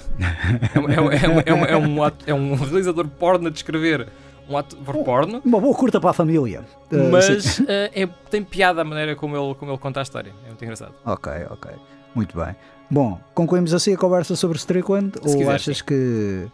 [0.74, 4.08] É, um- é é é um- é um ato- é um realizador porno a descrever
[4.48, 6.62] um ator porno, Uma boa curta para a família.
[6.90, 7.10] Sim.
[7.10, 10.32] mas eh, é- tem piada a maneira como ele, como ele conta a história.
[10.44, 10.92] É muito engraçado.
[11.04, 11.70] Ok, ok.
[12.14, 12.56] Muito bem.
[12.90, 15.12] Bom, concluímos assim a conversa sobre Strickland?
[15.22, 16.46] ou quiser, achas que.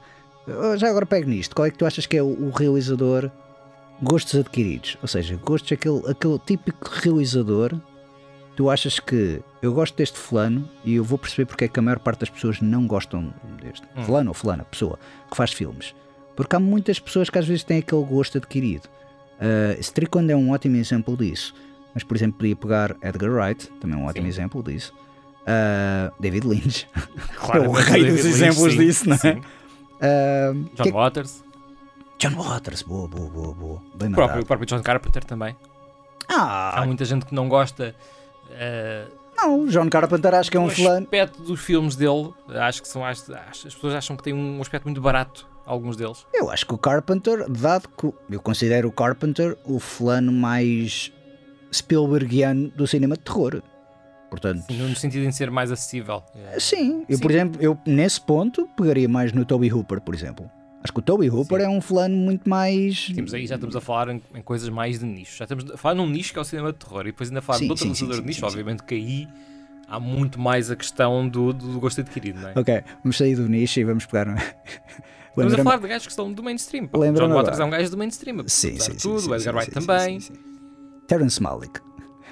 [0.49, 1.55] Oh, Já agora pego nisto.
[1.55, 3.31] Qual é que tu achas que é o, o realizador
[4.03, 4.99] gostos adquiridos?
[5.01, 7.73] Ou seja, gostos aquele, aquele típico realizador.
[8.57, 11.83] Tu achas que eu gosto deste fulano e eu vou perceber porque é que a
[11.83, 14.05] maior parte das pessoas não gostam deste Hum.
[14.05, 14.99] fulano ou fulana, pessoa
[15.31, 15.95] que faz filmes.
[16.37, 18.87] Porque há muitas pessoas que às vezes têm aquele gosto adquirido.
[19.41, 21.53] Uh, Strickland é um ótimo exemplo disso.
[21.93, 24.29] Mas, por exemplo, podia pegar Edgar Wright, também é um ótimo Sim.
[24.29, 24.93] exemplo disso.
[25.43, 26.89] Uh, David Lynch.
[27.37, 29.35] Claro, o rei dos exemplos disso, não é?
[29.35, 31.45] Uh, John que- Waters,
[32.19, 33.83] John Waters, boa, boa, boa, boa.
[33.97, 35.57] Bem o próprio, o próprio John Carpenter também.
[36.29, 37.95] Há Ah, muita gente que não gosta.
[39.37, 41.05] Não, John Carpenter acho que é um o fulano.
[41.05, 43.05] aspecto dos filmes dele, acho que são.
[43.05, 46.25] Acho, acho- as pessoas acham que tem um aspecto muito barato, alguns deles.
[46.33, 51.13] Eu acho que o Carpenter, dado que eu considero o Carpenter o fulano mais
[51.73, 53.63] Spielbergiano do cinema de terror.
[54.31, 56.23] Portanto, No sentido de ser mais acessível.
[56.59, 57.23] Sim, eu Sim.
[57.23, 60.51] por exemplo, eu nesse ponto pegaria mais no Toby Hooper, por exemplo.
[60.85, 61.67] Acho que o Toby Hooper Sim.
[61.67, 63.09] é um fulano muito mais.
[63.15, 65.39] Temos aí, já estamos a falar em, em coisas mais de nicho.
[65.39, 67.41] Já estamos a falar num nicho que é o cinema de terror e depois ainda
[67.41, 68.41] falar Sim, de outro sim, de nicho.
[68.41, 68.45] sim.
[68.47, 69.27] Obviamente que aí
[69.89, 72.53] há muito mais a questão do, do gosto adquirido, não é?
[72.55, 74.27] Ok, vamos sair do nicho e vamos pegar.
[74.27, 74.37] no-
[75.31, 76.89] Estamos a falar de gajos que são do mainstream.
[76.95, 78.45] Lembra-me John Waters é um gajo do mainstream.
[78.47, 80.21] Sim, sim, tudo, sim, o Edgar Wright também.
[80.21, 80.35] sim.
[81.09, 81.81] Terrence Malick.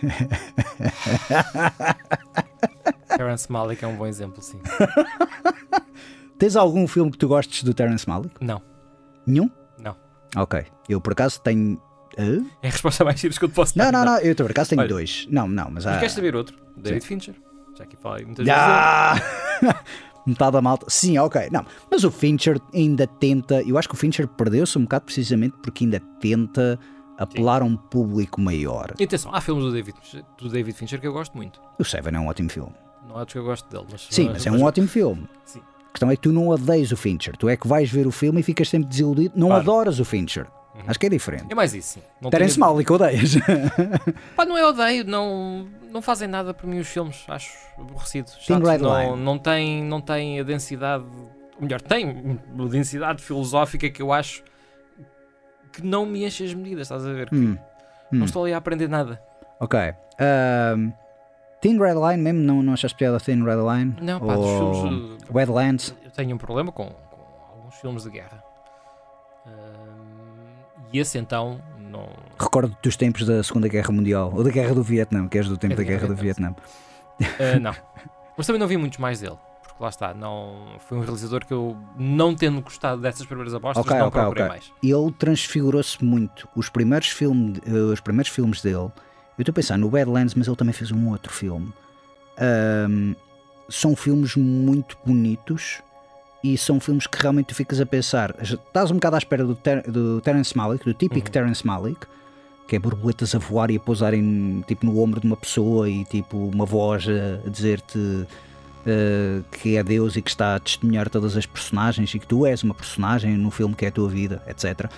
[3.08, 4.60] Terrence Malick é um bom exemplo, sim.
[6.42, 8.34] Tens algum filme que tu gostes do Terrence Malick?
[8.40, 8.60] Não,
[9.24, 9.48] Nenhum?
[9.78, 9.94] não.
[10.34, 10.64] Ok.
[10.88, 11.80] Eu por acaso tenho.
[12.18, 12.44] Hã?
[12.60, 14.04] É a resposta mais simples que eu te posso Não, dar.
[14.04, 14.88] não, não, eu por acaso tenho Olha.
[14.88, 15.24] dois.
[15.30, 15.90] Não, não, mas há.
[15.90, 16.56] Mas queres saber outro?
[16.76, 17.36] David Fincher.
[17.78, 18.60] Já aqui falei muitas vezes.
[18.60, 19.14] Ah!
[20.26, 20.86] Metade da malta.
[20.88, 21.48] Sim, ok.
[21.52, 23.62] Não, mas o Fincher ainda tenta.
[23.62, 26.76] Eu acho que o Fincher perdeu-se um bocado precisamente porque ainda tenta
[27.18, 28.92] apelar a um público maior.
[28.98, 29.94] E atenção, há filmes do David,
[30.38, 31.60] do David Fincher que eu gosto muito.
[31.78, 32.74] O Seven é um ótimo filme.
[33.06, 34.08] Não outros que eu gosto dele, mas.
[34.10, 35.28] Sim, mas é um ótimo filme.
[35.44, 35.60] Sim.
[35.92, 37.36] A questão é que tu não odeias o Fincher.
[37.36, 39.34] Tu é que vais ver o filme e ficas sempre desiludido.
[39.38, 39.62] Não Claro.
[39.62, 40.46] adoras o Fincher.
[40.86, 41.44] Acho que é diferente.
[41.50, 42.00] É mais isso,
[42.30, 43.34] Terence tenho- Malick odeias.
[44.34, 48.30] Pá, não é odeio, não, não fazem nada para mim os filmes, acho aborrecido.
[48.40, 51.04] Chato, não, não, tem, não tem a densidade,
[51.56, 54.42] ou melhor, tem a densidade filosófica que eu acho
[55.72, 57.28] que não me enche as medidas, estás a ver?
[57.28, 57.58] Que Hum,
[58.10, 58.24] Não hum.
[58.24, 59.20] estou ali a aprender nada.
[59.60, 59.78] Ok.
[60.18, 60.90] Ahm,
[61.62, 62.40] Thin Red Line mesmo?
[62.40, 63.96] Não, não achaste piada Thin Red Line?
[64.02, 65.22] Não, pá, dos filmes.
[65.22, 65.94] eh, Wetlands?
[66.04, 68.42] Eu tenho um problema com, com alguns filmes de guerra.
[69.46, 69.52] Ahm,
[70.92, 72.08] e esse então não.
[72.38, 74.32] Recordo dos tempos da Segunda Guerra Mundial.
[74.34, 76.54] Ou da Guerra do Vietnã, que és do tempo É da Guerra do Vietnã.
[77.20, 77.74] Ah, não.
[78.36, 79.36] Mas também não vi muitos mais dele.
[79.62, 83.86] Porque lá está, não, foi um realizador que eu, não tendo gostado dessas primeiras amostras,
[83.86, 84.48] Ok, não ok, procurei ok.
[84.56, 84.72] mais.
[84.82, 86.48] Ele transfigurou-se muito.
[86.56, 88.90] Os primeiros, filme, eh, os primeiros filmes dele,
[89.38, 91.72] eu estou a pensar no Badlands, mas ele também fez um outro filme.
[92.38, 93.14] Ahm,
[93.68, 95.80] são filmes muito bonitos
[96.44, 98.34] e são filmes que realmente tu ficas a pensar.
[98.40, 101.32] Estás um bocado à espera do, Ter do Terence Malick, do típico Uhum.
[101.32, 102.06] Terence Malick,
[102.66, 106.04] que é borboletas a voar e a pousarem tipo, no ombro de uma pessoa e
[106.04, 108.26] tipo uma voz a, a dizer-te
[108.84, 112.44] eh, que é Deus e que está a testemunhar todas as personagens e que tu
[112.44, 114.90] és uma personagem no filme que é a tua vida, etc.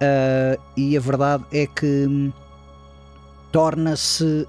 [0.00, 2.32] Eh, e a verdade é que hum,
[3.52, 4.46] torna-se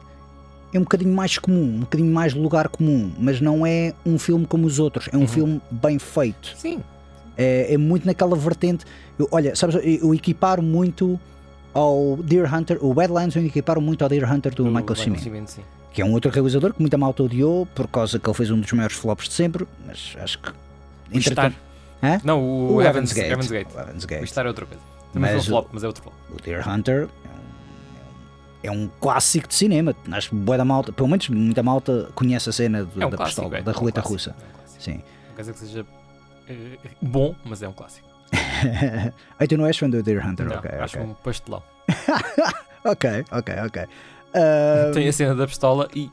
[0.74, 4.46] é um bocadinho mais comum, um bocadinho mais lugar comum, mas não é um filme
[4.46, 5.28] como os outros, é um Uhum.
[5.28, 6.54] filme bem feito.
[6.56, 6.80] Sim,
[7.42, 8.84] É, é muito naquela vertente.
[9.18, 11.18] Eu, olha, sabes, eu, equiparo muito
[11.74, 15.48] ao Deer Hunter, o Badlands eu equiparo muito ao Deer Hunter do, Do Michael Cimino,
[15.94, 18.60] que é um outro realizador que muita malta odiou por causa que ele fez um
[18.60, 20.50] dos maiores flops de sempre, mas acho que.
[21.18, 21.54] O Star.
[22.04, 22.20] Hã?
[22.26, 23.32] Não, o, O Evans, Gate.
[23.32, 23.68] Evans Gate.
[23.74, 24.28] O Evans O Gate.
[24.28, 24.84] Star é outra coisa.
[25.14, 26.16] Também Mas foi um flop, mas é outro flop.
[26.38, 27.08] O Deer Hunter
[28.64, 29.96] é um, clássico de cinema.
[30.12, 33.10] Acho que boa da malta, pelo menos muita malta conhece a cena do- É um
[33.10, 33.62] da clássico, pistola, é.
[33.62, 34.30] da É um roleta russa.
[34.32, 34.80] é um.
[34.82, 34.94] Sim.
[35.28, 35.86] Não quer dizer que seja
[36.48, 38.08] eh, bom, mas é um clássico.
[39.40, 41.10] Aí tu não és fã do Deer Hunter, Não, ok, acho ok.
[41.10, 41.64] um pastelão.
[42.86, 43.84] Ok, ok, ok.
[44.94, 46.10] Tem a cena da pistola e.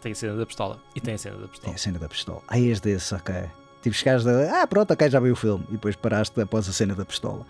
[0.00, 1.74] Tem a cena da pistola e tem a cena da Tem pistola.
[1.74, 2.42] a cena da pistola.
[2.48, 3.34] Ah, és desse, ok.
[3.82, 4.62] Tipo, chegaste a.
[4.62, 5.64] Ah, pronto, ok, já vi o filme.
[5.68, 7.44] E depois paraste após a cena da pistola.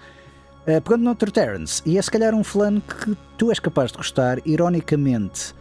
[0.68, 3.90] Uh, pegando no outro Terrence, e é se calhar um fulano que tu és capaz
[3.90, 5.54] de gostar, ironicamente,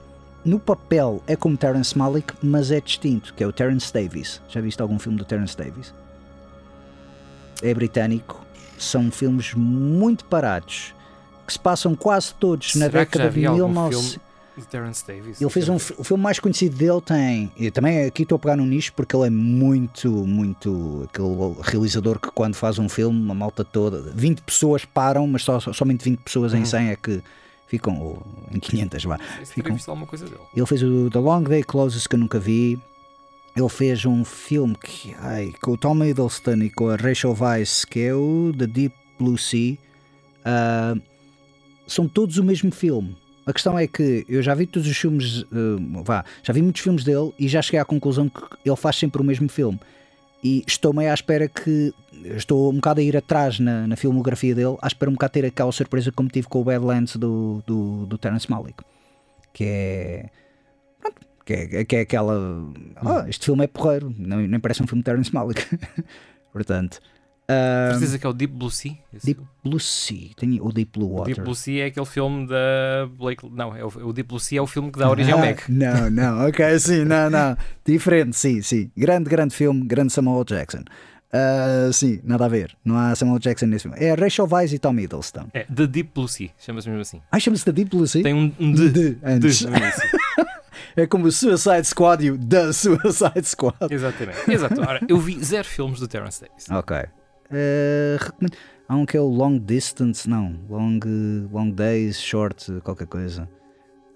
[0.44, 4.42] no papel é como Terrence Malick, mas é distinto, que é o Terrence Davis.
[4.50, 5.94] Já viste algum filme do Terrence Davis?
[7.62, 8.46] É britânico,
[8.78, 10.94] são filmes muito parados,
[11.46, 14.20] que se passam quase todos na Será que década de vi algum 1900.
[14.66, 15.40] Terence Davis?
[15.40, 17.52] Ele fez um, o filme mais conhecido dele tem.
[17.58, 21.08] E também aqui estou a pegar no nicho porque ele é muito, muito.
[21.10, 25.60] aquele realizador que quando faz um filme, uma malta toda, 20 pessoas param, mas só,
[25.60, 27.22] somente 20 pessoas em 100 é que
[27.68, 29.20] ficam, ou em 500, vá.
[29.46, 30.40] Ficam- visto alguma coisa dele.
[30.56, 32.80] Ele fez o The Long Day Closes que eu nunca vi.
[33.56, 37.86] Ele fez um filme que, ai, com o Tom Hiddleston e com a Rachel Weisz,
[37.86, 39.78] que é o The Deep Blue Sea.
[40.46, 40.94] Ah,
[41.88, 43.18] são todos o mesmo filme.
[43.48, 46.82] A questão é que eu já vi todos os filmes, ah, vá, já vi muitos
[46.82, 49.80] filmes dele e já cheguei à conclusão que ele faz sempre o mesmo filme.
[50.44, 51.94] E estou meio à espera que.
[52.36, 55.46] Estou um bocado a ir atrás na, na filmografia dele, à espera um bocado ter
[55.46, 58.84] aquela surpresa como tive com o Badlands do, do, do Terence Malick.
[59.54, 60.30] Que é.
[61.00, 62.36] Pronto, que é, que é aquela.
[62.98, 65.64] Ah, este filme é porreiro, nem parece um filme de Terence Malick.
[66.52, 67.00] Portanto.
[67.92, 68.94] Certeza que é o Deep Blue Sea?
[69.24, 69.42] Deep?
[69.64, 71.36] Blue Sea, tem o Deep Blue Water.
[71.36, 73.50] Deep Blue Sea é aquele filme da Blake.
[73.50, 75.42] Não, é o, o Deep Blue Sea é o filme que dá origem ao Ah,
[75.44, 75.62] Meg.
[75.70, 77.56] Não, não, ok, sim, não, não.
[77.86, 78.92] Diferente, sim, sim.
[78.98, 80.84] Grande, grande filme, grande Samuel Jackson.
[81.32, 82.76] Ah, sim, nada a ver.
[82.84, 83.98] Não há Samuel Jackson nesse filme.
[84.04, 85.48] É Rachel Weisz e Tom Hiddleston.
[85.54, 87.22] É The Deep Blue Sea, chama-se mesmo assim.
[87.32, 88.24] Ah, chama-se The Deep Blue Sea?
[88.24, 89.62] Tem um, um de, De de antes.
[89.62, 90.04] início.
[90.96, 93.78] É como o Suicide Squad e o The Suicide Squad.
[93.92, 94.50] Exatamente.
[94.50, 94.82] Exato.
[94.82, 96.66] Ora, eu vi zero filmes do Terence Davis.
[96.72, 96.98] Ok.
[97.52, 98.58] Eh, recomendo.
[98.90, 100.58] Há um que é o Long Distance, não.
[100.70, 101.00] Long,
[101.52, 103.50] long Days, Short, qualquer coisa.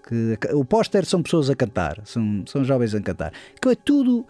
[0.08, 3.34] Que, o póster são pessoas a cantar, são, são jovens a cantar.
[3.62, 4.26] Que é tudo.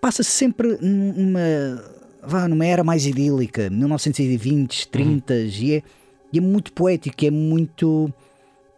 [0.00, 1.40] Passa-se sempre numa.
[2.22, 5.82] Vá, numa era mais idílica, 1920, 30 e, é,
[6.30, 8.12] e é muito poético, é muito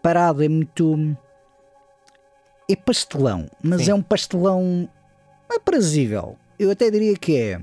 [0.00, 1.16] parado, é muito.
[2.70, 3.90] É pastelão, mas Sim.
[3.90, 4.88] é um pastelão
[5.52, 6.36] aprazível.
[6.56, 7.60] Eu até diria que é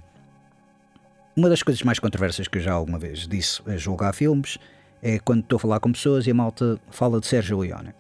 [1.40, 4.58] uma das coisas mais controversas que eu já alguma vez disse a julgar filmes
[5.02, 7.94] é quando estou a falar com pessoas e a malta fala de Sérgio Leone.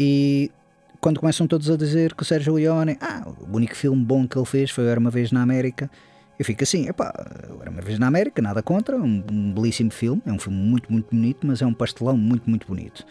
[0.00, 0.50] E
[0.98, 4.38] quando começam todos a dizer que o Sérgio Leone, ah, o único filme bom que
[4.38, 5.90] ele fez foi Era uma Vez na América,
[6.38, 7.12] eu fico assim, epá,
[7.60, 10.90] Era uma Vez na América, nada contra, um, um belíssimo filme, é um filme muito,
[10.90, 13.04] muito bonito, mas é um pastelão muito, muito bonito.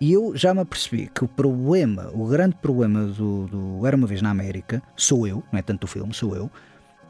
[0.00, 4.06] E eu já me apercebi que o problema, o grande problema do, do Era uma
[4.06, 6.48] Vez na América, sou eu, não é tanto o filme, sou eu,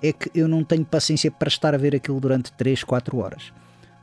[0.03, 3.53] é que eu não tenho paciência para estar a ver aquilo durante 3, 4 horas.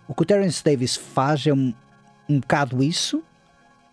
[0.07, 1.73] O que o Terence Davis faz é um,
[2.29, 3.23] um bocado isso,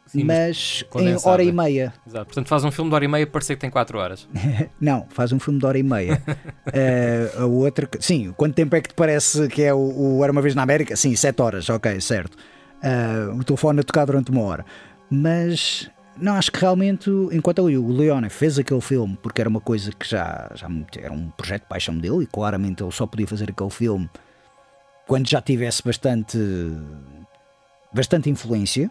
[0.06, 1.92] Sim, mas em hora e meia.
[2.06, 2.26] Exato.
[2.26, 4.28] Portanto, faz um filme de hora e meia parecer que tem 4 horas.
[4.80, 6.22] Não, faz um filme de hora e meia.
[6.72, 10.32] Eh, a outra, sim, quanto tempo é que te parece que é o, o Era
[10.32, 10.96] uma Vez na América?
[10.96, 12.36] Sim, 7 horas, ok, certo.
[12.82, 14.64] Eh, o telefone a tocar durante uma hora.
[15.10, 19.60] Mas não, acho que realmente, enquanto ali o Leone fez aquele filme, porque era uma
[19.60, 23.26] coisa que já, já era um projeto de paixão dele, e claramente ele só podia
[23.26, 24.08] fazer aquele filme
[25.06, 26.38] quando já tivesse bastante,
[27.92, 28.90] bastante influência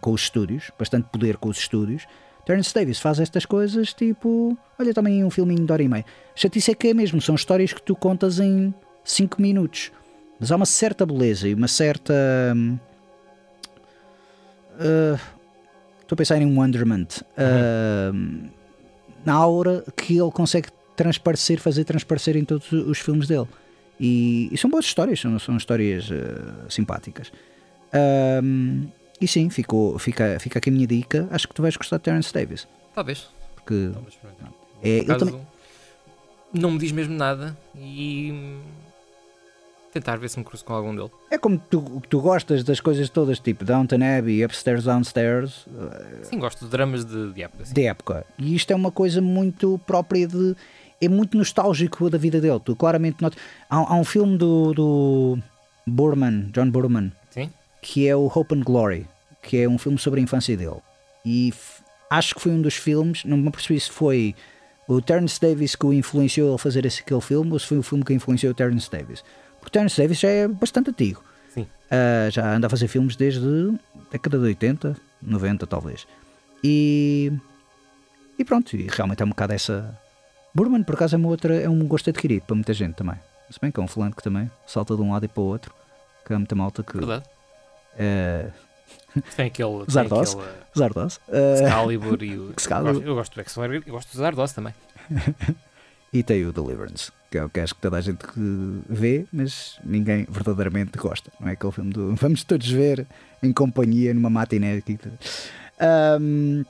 [0.00, 2.06] com os estúdios, bastante poder com os estúdios.
[2.44, 6.04] Terence Davis faz estas coisas tipo, olha também um filminho de hora e meia.
[6.34, 9.92] Chatice é que é mesmo, são histórias que tu contas em 5 minutos.
[10.40, 12.12] Mas há uma certa beleza e uma certa.
[14.80, 15.41] ah,
[16.12, 17.22] Estou a pensar em um wonderment.
[18.12, 18.50] hum,
[19.24, 23.48] na aura que ele consegue transparecer, fazer transparecer em todos os filmes dele.
[23.98, 27.32] E, e são boas histórias, são, são histórias ah, simpáticas.
[28.44, 31.26] Hum, e sim, ficou, fica, fica aqui a minha dica.
[31.30, 32.68] Acho que tu vais gostar de Terence Davis.
[32.94, 33.30] Talvez.
[33.54, 34.18] Porque Talvez
[34.82, 35.46] é, ele Por acaso, também,
[36.52, 38.58] Não me diz mesmo nada e.
[39.92, 41.10] Tentar ver se me cruzo com algum dele.
[41.30, 46.38] é como tu, tu gostas das coisas todas, tipo Downton Abbey, Upstairs, Downstairs, eh, Sim,
[46.38, 47.64] gosto de dramas de, de época.
[47.66, 47.74] Sim.
[47.74, 48.26] de época.
[48.38, 50.56] E isto é uma coisa muito própria de.
[51.00, 52.58] é muito nostálgico da vida dele.
[52.64, 53.38] Tu claramente notas.
[53.68, 55.38] Há, há um filme do, do
[55.86, 57.50] Burman, John Burman, Sim?
[57.82, 59.06] que é o Hope and Glory,
[59.42, 60.80] que é um filme sobre a infância dele.
[61.24, 61.52] E
[62.08, 64.34] acho que foi um dos filmes, não me percebi se foi
[64.88, 67.78] o Terence Davis que o influenciou ele a fazer esse, aquele filme ou se foi
[67.78, 69.22] o filme que influenciou o Terence Davis.
[69.62, 71.22] Porque Terence Davis já é bastante antigo.
[71.54, 71.68] Sim.
[71.88, 76.04] Ah, já anda a fazer filmes desde a década de 80, 90 talvez.
[76.64, 77.32] E,
[78.36, 79.96] e pronto, e realmente é um bocado essa.
[80.52, 83.16] Burman, por acaso, é, uma outra, é um gosto adquirido para muita gente também.
[83.48, 85.46] Se bem que é um fulano que também salta de um lado e para o
[85.46, 85.72] outro,
[86.26, 86.96] que há muita malta que.
[86.98, 87.24] Verdade.
[87.96, 88.50] É,
[89.36, 89.78] Tem aquele.
[89.78, 90.34] tem Zardoz.
[90.34, 91.20] aquele, uh, Zardoz.
[91.28, 92.52] Ah, Excalibur e o.
[92.56, 93.02] Excalibur.
[93.02, 94.74] Eu gosto do Excalibur eu gosto do Zardoz também.
[96.12, 98.22] e tem o Deliverance, que é o que acho que toda a gente
[98.86, 101.32] vê, mas ninguém verdadeiramente gosta.
[101.40, 103.06] Não é aquele filme do vamos todos ver
[103.42, 104.82] em companhia numa matiné.
[105.80, 106.62] Ahm,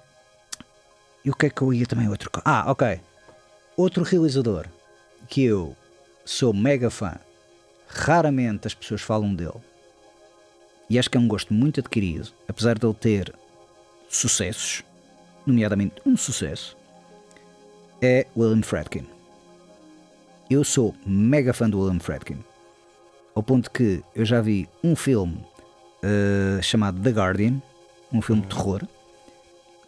[1.24, 2.30] e o que é que eu ia também outro?
[2.44, 3.00] Ah, ok.
[3.76, 4.66] Outro realizador
[5.28, 5.76] que eu
[6.24, 7.16] sou mega fã,
[7.88, 9.60] raramente as pessoas falam dele.
[10.88, 13.34] E acho que é um gosto muito adquirido, apesar de ele ter
[14.08, 14.84] sucessos,
[15.44, 16.76] nomeadamente um sucesso,
[18.00, 19.06] é William Fredkin.
[20.52, 22.36] Eu sou mega fã do William Fredkin,
[23.34, 25.38] ao ponto que eu já vi um filme
[26.02, 27.54] eh, chamado The Guardian,
[28.12, 28.82] um filme de terror,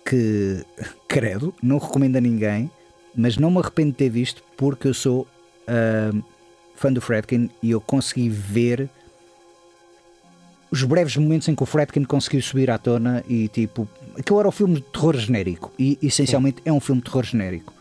[0.07, 0.65] que,
[1.07, 2.71] credo, não recomendo a ninguém,
[3.15, 5.29] mas não me arrependo de ter visto porque eu sou
[5.69, 6.19] ah,
[6.77, 8.89] fã do Fredkin e eu consegui ver
[10.71, 13.87] os breves momentos em que o Fredkin conseguiu subir à tona e tipo,
[14.19, 17.74] aquilo era um filme de terror genérico e essencialmente é um filme de terror genérico.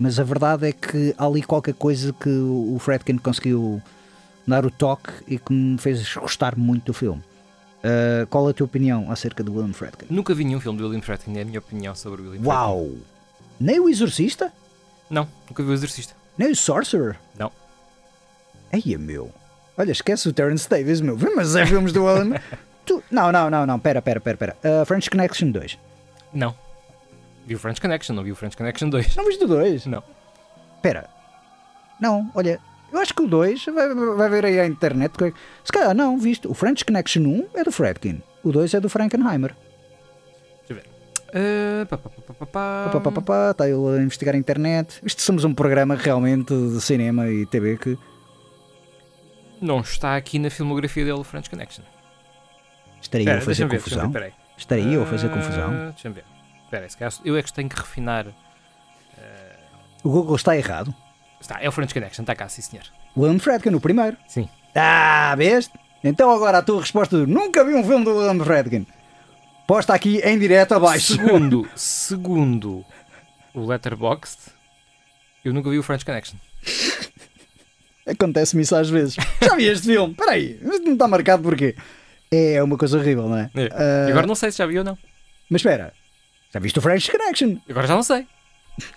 [0.00, 3.80] Mas a verdade é que há ali qualquer coisa que o Fredkin conseguiu
[4.46, 7.22] dar o toque e que me fez gostar muito do filme.
[7.84, 10.06] Ah, qual é a tua opinião acerca do William Fredkin?
[10.08, 12.92] Nunca vi nenhum filme do William Friedkin, é a minha opinião sobre o William Uau!
[13.60, 14.50] Nem o Exorcista?
[15.10, 16.14] Não, nunca vi o Exorcista.
[16.38, 17.16] Nem o Sorcerer?
[17.38, 17.52] Não.
[18.72, 19.30] Eia, meu.
[19.76, 21.18] Olha, esquece o Terence Davis, meu.
[21.36, 22.40] Mas é filmes do William.
[22.86, 23.78] Tu- Não, não, não, não.
[23.78, 24.56] Pera, pera, pera, pera.
[24.64, 25.78] Ah, French Connection 2.
[26.32, 26.54] Não.
[27.50, 29.16] Vi o French Connection, não vi o French Connection 2.
[29.16, 29.86] Não viste o 2?
[29.86, 30.04] Não.
[30.80, 31.10] Pera.
[32.00, 32.60] Não, olha.
[32.92, 35.12] Eu acho que o 2 vai, vai ver aí à internet.
[35.64, 36.46] Se calhar não, viste.
[36.46, 38.22] O French Connection 1 é do Fredkin.
[38.44, 39.56] O 2 é do Frankenheimer.
[40.68, 40.84] Deixa eu ver.
[41.82, 45.00] Uh, Está ele a investigar a internet.
[45.04, 47.98] Isto somos um programa realmente de cinema e TV que.
[49.60, 51.82] Não está aqui na filmografia dele o French Connection.
[53.02, 54.08] Estaria eu a fazer confusão.
[54.08, 54.32] ver.
[54.56, 55.90] Estaria eu a fazer Ah, confusão.
[55.90, 56.24] Deixa-me ver.
[56.70, 58.26] Espera se calhar eu é que tenho que refinar.
[60.04, 60.94] O Google está errado.
[61.40, 62.84] Está, é o French Connection, está cá, sim senhor.
[63.16, 64.16] William Fredkin, o primeiro.
[64.28, 64.48] Sim.
[64.74, 65.68] Ah, vês?
[66.04, 68.86] Então agora a tua resposta do nunca vi um filme do William Fredkin.
[69.66, 71.14] Posta aqui em direto abaixo.
[71.14, 72.84] Segundo, segundo
[73.52, 74.38] o Letterboxd,
[75.44, 76.36] eu nunca vi o French Connection.
[78.06, 79.16] Acontece-me isso às vezes.
[79.42, 80.12] Já vi este filme?
[80.12, 81.74] Espera aí, não está marcado porquê?
[82.30, 83.50] É uma coisa horrível, não é?
[83.54, 84.06] É.
[84.08, 84.96] E agora não sei se já vi ou não.
[85.50, 85.92] Mas espera,
[86.52, 87.56] já viste o French Connection?
[87.68, 88.26] Agora já não sei.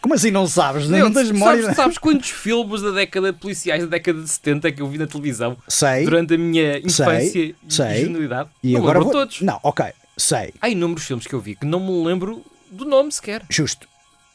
[0.02, 0.88] Como assim não sabes?
[0.88, 1.62] Meu, não tens memória?
[1.64, 4.98] sabes, sabes quantos filmes da década policiais da década de 70 é que eu vi
[4.98, 6.06] na televisão Sei.
[6.06, 8.02] durante a minha infância e sei.
[8.02, 8.50] ingenuidade?
[8.64, 9.12] E não agora vou...
[9.12, 9.42] todos.
[9.42, 9.86] Não, ok,
[10.18, 10.54] sei.
[10.62, 13.44] Há inúmeros filmes que eu vi que não me lembro do nome sequer.
[13.50, 13.88] Justo.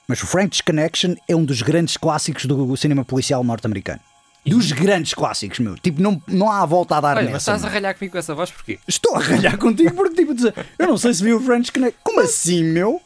[0.06, 4.00] Mas o French Connection é um dos grandes clássicos do cinema policial norte-americano.
[4.48, 5.76] Dos grandes clássicos, meu.
[5.76, 7.50] Tipo, não, não há volta a dar Olha, mas nessa.
[7.50, 7.74] estás a meu.
[7.74, 8.78] ralhar comigo com essa voz porquê?
[8.86, 10.34] Estou a ralhar contigo porque, tipo,
[10.78, 12.00] eu não sei se vi o French Connection.
[12.02, 13.00] Como assim, meu?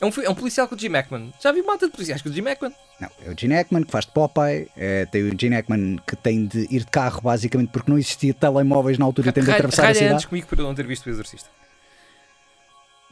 [0.00, 1.32] É um, é um policial com o Jim Hackman.
[1.40, 2.72] Já vi uma de policiais com o Jim Hackman.
[3.00, 4.68] Não, é o Gene Hackman que faz de Popeye.
[4.76, 8.34] É, tem o Gene Hackman que tem de ir de carro, basicamente, porque não existia
[8.34, 10.14] telemóveis na altura e tem de atravessar a cidade.
[10.14, 11.48] antes comigo por eu não ter visto o Exorcista.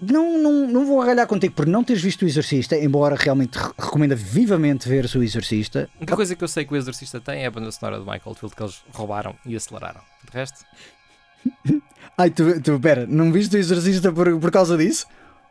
[0.02, 3.72] Não, não, não vou ralhar contigo por não teres visto o Exorcista, embora realmente re-
[3.78, 5.90] recomenda vivamente ver o Exorcista.
[5.94, 8.04] A única coisa que eu sei que o Exorcista tem é a banda sonora do
[8.04, 10.00] Michael Field que eles roubaram e aceleraram.
[10.30, 10.64] De resto,
[12.16, 15.06] Ai, tu, tu pera, não viste o Exorcista por, por causa disso?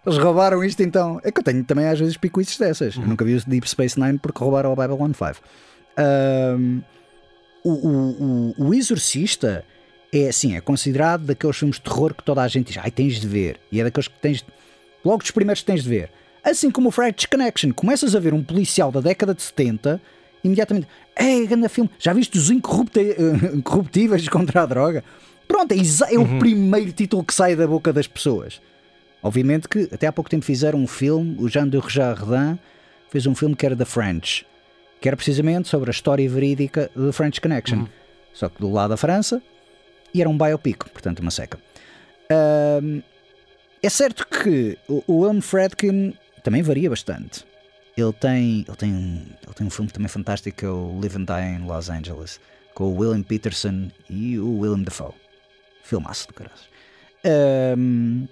[0.06, 1.20] Eles roubaram isto então.
[1.24, 2.96] É que eu tenho também às vezes picuices dessas.
[2.96, 5.36] Eu nunca vi o Deep Space Nine porque roubaram o Babylon 5.
[5.98, 6.82] Ahm,
[7.64, 9.66] o, o, o, o Exorcista
[10.14, 13.20] é assim, é considerado daqueles filmes de terror que toda a gente diz, ai tens
[13.20, 13.60] de ver.
[13.72, 14.44] E é daqueles que tens,
[15.04, 16.10] logo dos primeiros que tens de ver.
[16.44, 20.02] Assim como o French Connection, começas a ver um policial da década de 70,
[20.44, 20.88] imediatamente,
[21.20, 23.16] ei, grande filme, já viste os incorrupti-
[23.54, 25.04] incorruptíveis contra a droga?
[25.48, 25.78] Pronto, é,
[26.14, 28.62] é o primeiro título que sai da boca das pessoas.
[29.22, 32.58] Obviamente que até há pouco tempo fizeram um filme, o Jean de Redin
[33.10, 34.46] fez um filme que era The French,
[35.02, 37.86] que era precisamente sobre a história verídica do French Connection.
[38.34, 39.42] Só que do lado da França,
[40.14, 41.60] e era um biopic, portanto uma seca.
[43.82, 47.46] É certo que o, William Fredkin também varia bastante.
[47.98, 51.18] ele tem, ele, tem um, ele tem um filme também fantástico que é o Live
[51.18, 52.40] and Die in Los Angeles,
[52.74, 55.14] com o William Peterson e o Willem Dafoe.
[55.84, 56.60] Filmaço do caralho.
[57.26, 58.28] Ahm,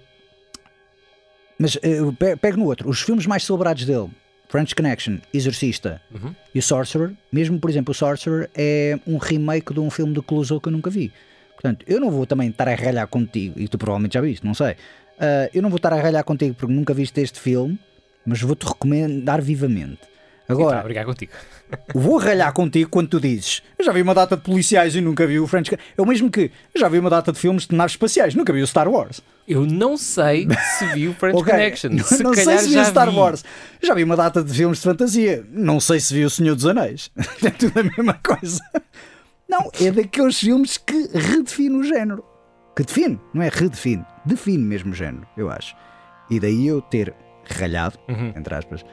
[1.58, 2.88] mas uh, pe- pego no outro.
[2.88, 4.08] Os filmes mais celebrados dele,
[4.48, 6.34] French Connection, Exorcista Uhum.
[6.54, 10.22] e o Sorcerer, mesmo por exemplo, o Sorcerer é um remake de um filme do
[10.22, 11.12] Clouseau que eu nunca vi.
[11.60, 14.54] Portanto, eu não vou também estar a ralhar contigo, e tu provavelmente já viste, não
[14.54, 14.76] sei.
[15.18, 17.78] Ah, eu não vou estar a ralhar contigo porque nunca viste este filme,
[18.24, 19.98] mas vou-te recomendar vivamente.
[20.48, 21.32] Agora, obrigado contigo.
[21.94, 25.26] vou ralhar contigo quando tu dizes eu já vi uma data de policiais e nunca
[25.26, 25.74] vi o French.
[25.74, 28.52] É o mesmo que eu já vi uma data de filmes de naves espaciais, nunca
[28.52, 29.20] vi o Star Wars.
[29.46, 30.46] Eu não sei
[30.78, 31.90] se vi o French Ok, Connection.
[31.90, 33.16] Não, Se não sei se vi o Star vi.
[33.16, 33.44] Wars.
[33.82, 35.44] Já vi uma data de filmes de fantasia.
[35.50, 37.10] Não sei se vi o Senhor dos Anéis.
[37.44, 38.62] É tudo a mesma coisa.
[39.48, 42.24] Não, é daqueles filmes que redefine o género.
[42.76, 45.74] Que define, não é redefine, define mesmo o género, eu acho.
[46.30, 47.14] E daí eu ter
[47.58, 48.32] ralhado, Uhum.
[48.36, 48.86] entre aspas, uh,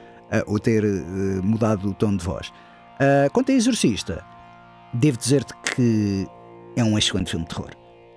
[0.48, 2.50] ou ter uh, mudado o tom de voz.
[2.96, 4.24] Uh, quanto a Exorcista,
[4.94, 6.26] devo dizer-te que
[6.76, 7.72] é um excelente filme de terror.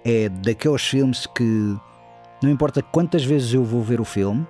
[0.04, 1.76] É daqueles filmes que
[2.42, 4.46] não importa quantas vezes eu vou ver o filme,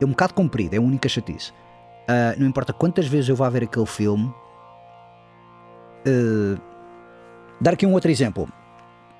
[0.00, 1.50] é um bocado comprido, é a única chatice.
[1.50, 4.32] Uh, não importa quantas vezes eu vá ver aquele filme.
[6.06, 6.60] uh,
[7.60, 8.48] dar aqui um outro exemplo.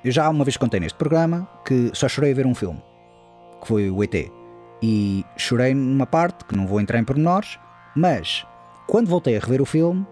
[0.05, 2.83] Eu já uma vez contei neste programa que só chorei a ver um filme,
[3.61, 4.31] que foi o ET.
[4.83, 7.59] E chorei numa parte, que não vou entrar em pormenores,
[7.95, 8.47] mas
[8.87, 10.07] quando voltei a rever o filme,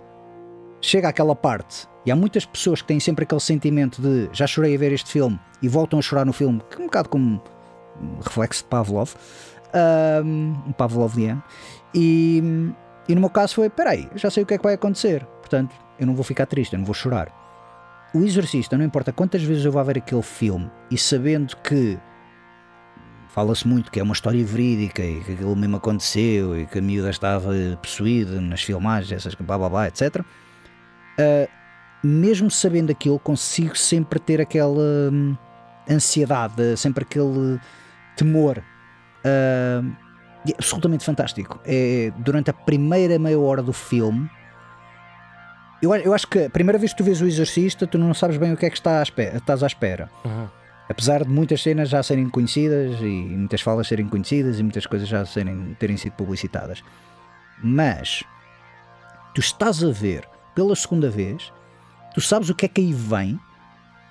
[0.81, 4.75] chega àquela parte, e há muitas pessoas que têm sempre aquele sentimento de já chorei
[4.75, 7.43] a ver este filme e voltam a chorar no filme, que é um bocado como
[8.23, 9.15] reflexo de Pavlov,
[10.25, 11.43] um, Pavloviano,
[11.95, 12.43] e,
[13.09, 15.75] e no meu caso foi: peraí, já sei o que é que vai acontecer, portanto
[15.99, 17.44] eu não vou ficar triste, eu não vou chorar.
[18.15, 21.99] O Exorcista, não importa quantas vezes eu vá ver aquele filme e sabendo que
[23.31, 26.83] fala-se muito que é uma história verídica e que aquilo mesmo aconteceu e que a
[26.83, 27.51] miúda estava
[27.83, 30.21] possuída nas filmagens, essas blá blá blá, etc.
[30.21, 31.51] Uh,
[32.07, 35.37] mesmo sabendo aquilo, consigo sempre ter aquela hum,
[35.91, 37.59] ansiedade, sempre aquele
[38.17, 38.63] temor.
[39.25, 39.93] Uh,
[40.49, 41.59] é absolutamente fantástico.
[41.65, 44.31] É, durante a primeira meia hora do filme,
[45.85, 48.37] eu, eu acho que a primeira vez que tu vês o Exorcista, tu não sabes
[48.37, 50.11] bem o que é que está à espera, estás à espera.
[50.25, 50.47] Uhum.
[50.89, 55.09] Apesar de muitas cenas já serem conhecidas e muitas falas serem conhecidas e muitas coisas
[55.09, 56.83] já serem, terem sido publicitadas,
[57.63, 58.23] mas
[59.35, 61.53] tu estás a ver pela segunda vez,
[62.15, 63.39] tu sabes o que é que aí vem,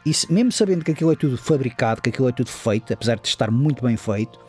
[0.05, 3.17] e se- mesmo sabendo que aquilo é tudo fabricado, que aquilo é tudo feito, apesar
[3.17, 4.39] de estar muito bem feito,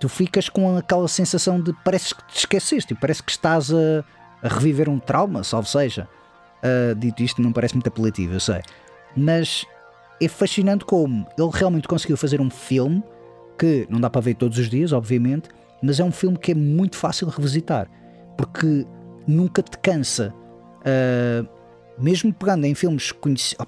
[0.00, 4.04] tu ficas com aquela sensação de parece que te esqueceste, parece que estás a,
[4.42, 6.08] a reviver um trauma, salvo seja.
[6.64, 8.62] Ah, dito isto, não parece muito apelativo, eu sei,
[9.14, 9.66] mas
[10.20, 13.02] é fascinante como ele realmente conseguiu fazer um filme
[13.58, 15.50] que não dá para ver todos os dias, obviamente,
[15.82, 17.86] mas é um filme que é muito fácil revisitar
[18.36, 18.86] porque
[19.26, 20.34] nunca te cansa.
[20.84, 21.46] Ah,
[21.98, 23.66] mesmo pegando em filmes conhecidos,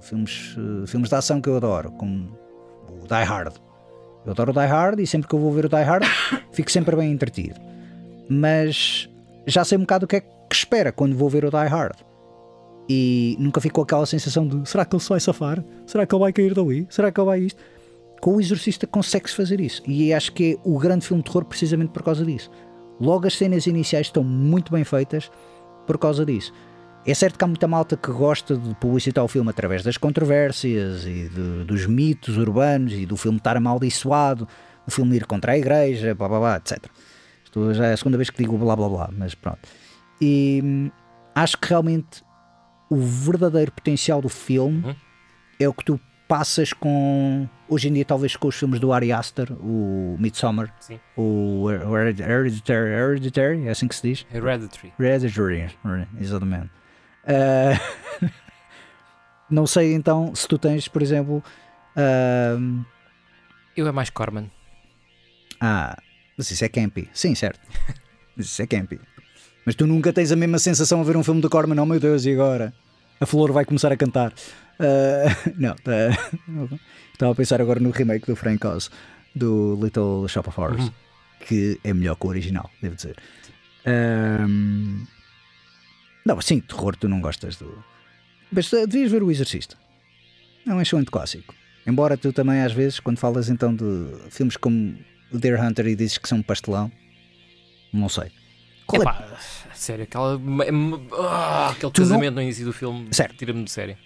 [0.00, 2.34] filmes, eh, filmes de ação que eu adoro, como
[2.88, 3.54] o Die Hard.
[4.24, 6.04] Eu adoro o Die Hard e sempre que eu vou ver o Die Hard
[6.52, 7.60] fico sempre bem entretido.
[8.28, 9.08] Mas
[9.46, 11.96] já sei um bocado o que é que espera quando vou ver o Die Hard.
[12.88, 15.64] E nunca fico com aquela sensação de será que ele se vai safar?
[15.86, 16.86] Será que ele vai cair dali?
[16.88, 17.60] Será que ele vai isto?
[18.20, 19.82] Com o Exorcista consegue-se fazer isso.
[19.86, 22.50] E acho que é o grande filme de terror precisamente por causa disso.
[23.00, 25.30] Logo as cenas iniciais estão muito bem feitas
[25.86, 26.52] por causa disso.
[27.04, 31.04] É certo que há muita malta que gosta de publicitar o filme através das controvérsias
[31.04, 34.48] e de- dos mitos urbanos e do filme estar amaldiçoado,
[34.84, 36.84] do filme ir contra a igreja, blá blá blá, etc.
[37.44, 39.58] Isto já é a segunda vez que digo blá blá blá, mas pronto.
[40.20, 40.90] E hum,
[41.34, 42.22] acho que realmente
[42.90, 44.96] o verdadeiro potencial do filme Uhum.
[45.60, 49.12] é o que tu passas com hoje em dia talvez com os filmes do Ari
[49.12, 50.98] Aster, o Midsommar, Sim.
[51.16, 54.26] o Her- Hered- Hereditary, Hereditary, é assim que se diz?
[54.32, 54.92] Hereditary.
[54.98, 55.68] Hereditary,
[56.18, 56.70] exatamente.
[57.26, 57.78] Ah,
[59.50, 61.42] não sei então se tu tens, por exemplo,
[61.96, 62.56] ah,
[63.76, 64.50] Eu é mais Corman.
[65.60, 65.96] ah,
[66.36, 67.08] mas isso é campy.
[67.12, 67.60] Sim, certo.
[68.36, 69.00] Isso é campy.
[69.66, 71.98] Mas tu nunca tens a mesma sensação a ver um filme do Corman, oh meu
[72.00, 72.72] Deus, e agora?
[73.20, 74.32] A flor vai começar a cantar.
[74.78, 75.26] Ah,
[75.58, 76.30] não, tá-
[77.12, 78.90] estava a pensar agora no remake do Frank Oz,
[79.34, 80.92] do Little Shop of Horrors, Uhum.
[81.46, 83.16] que é melhor que o original, devo dizer.
[83.84, 85.04] Ahm,
[86.24, 87.82] não, sim, terror tu não gostas do.
[88.52, 89.76] Mas ah, devias ver o Exorcista.
[90.66, 91.54] É um excelente clássico.
[91.86, 93.84] Embora tu também, às vezes, quando falas então de
[94.30, 94.96] filmes como
[95.32, 96.90] o Deer Hunter e dizes que são um pastelão,
[97.92, 98.30] não sei.
[98.86, 99.24] Qual é- Epá,
[99.74, 100.40] sério, aquela,
[101.18, 103.96] ah, aquele Tu não- casamento no início do filme tira-me de sério.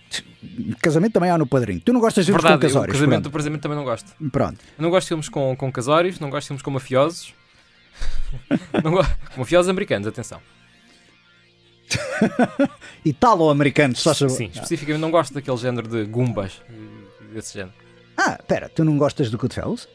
[0.81, 1.81] Casamento também há no padrinho.
[1.81, 2.97] Tu não gostas de filmes Verdade, com eu, o casórios.
[2.99, 4.11] casamento do casamento também não gosto.
[4.31, 4.59] Pronto.
[4.79, 7.35] Eu não gosto de filmes com, com casórios, não gosto de filmes com mafiosos.
[8.83, 8.93] Não
[9.37, 10.41] mafiosos americanos, atenção.
[13.05, 14.35] Italo-americanos, só sabor.
[14.37, 16.63] Sim, especificamente não gosto daquele género de gumbas.
[17.33, 17.75] Desse género.
[18.17, 19.89] Ah, pera, tu não gostas do Goodfellas?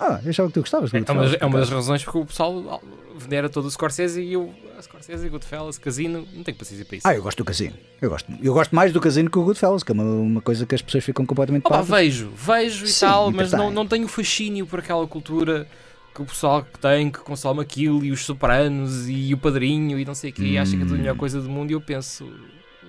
[0.00, 1.30] Ah, eu achava que tu gostavas É uma, Goodfellas.
[1.32, 2.82] das- é uma das razões porque o pessoal
[3.16, 4.52] venera todo o Scorsese e eu.
[4.80, 7.06] Scorsese, Goodfellas, Casino, não tenho paciência para isso.
[7.06, 7.74] Ah, eu gosto do Casino.
[8.00, 10.64] Eu gosto, eu gosto mais do Casino que o Goodfellas, que é uma, uma coisa
[10.64, 14.08] que as pessoas ficam completamente Opa, vejo, vejo e Sim, tal, mas não, não tenho
[14.08, 15.66] fascínio por aquela cultura
[16.14, 20.04] que o pessoal que tem, que consome aquilo e os sopranos e o padrinho e
[20.06, 20.96] não sei o quê, e acha que é a Hum.
[20.96, 22.26] melhor coisa do mundo e eu penso.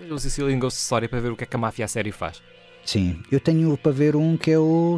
[0.08, 2.42] Eu Sicilian Ghost Story para ver o que é que a máfia a série faz.
[2.86, 4.98] Sim, eu tenho para ver um que é o.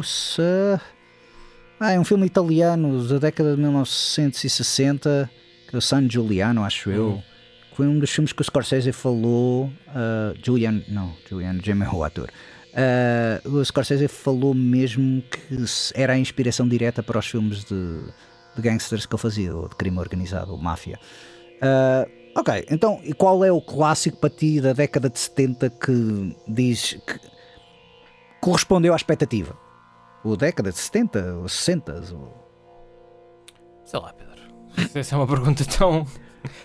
[1.86, 5.30] Ah, é um filme italiano da década de 1960,
[5.68, 7.08] que é o San Giuliano, acho eu.
[7.08, 7.22] Hum.
[7.68, 9.70] Que Foi um dos filmes que o Scorsese falou.
[9.88, 12.30] ah, Julian, não, Julian Gem é o ator.
[12.74, 15.38] Ah, o Scorsese falou mesmo que
[15.94, 18.00] era a inspiração direta para os filmes de,
[18.56, 20.98] de gangsters que ele fazia, ou de crime organizado, ou máfia.
[21.60, 26.34] Ah, ok, então e qual é o clássico para ti da década de 70 que
[26.48, 27.20] diz que
[28.40, 29.63] correspondeu à expectativa?
[30.24, 31.92] O década de 70 ou 60?
[32.14, 32.34] Ou...
[33.84, 34.34] Sei lá, Pedro.
[34.98, 36.06] Essa é uma pergunta tão,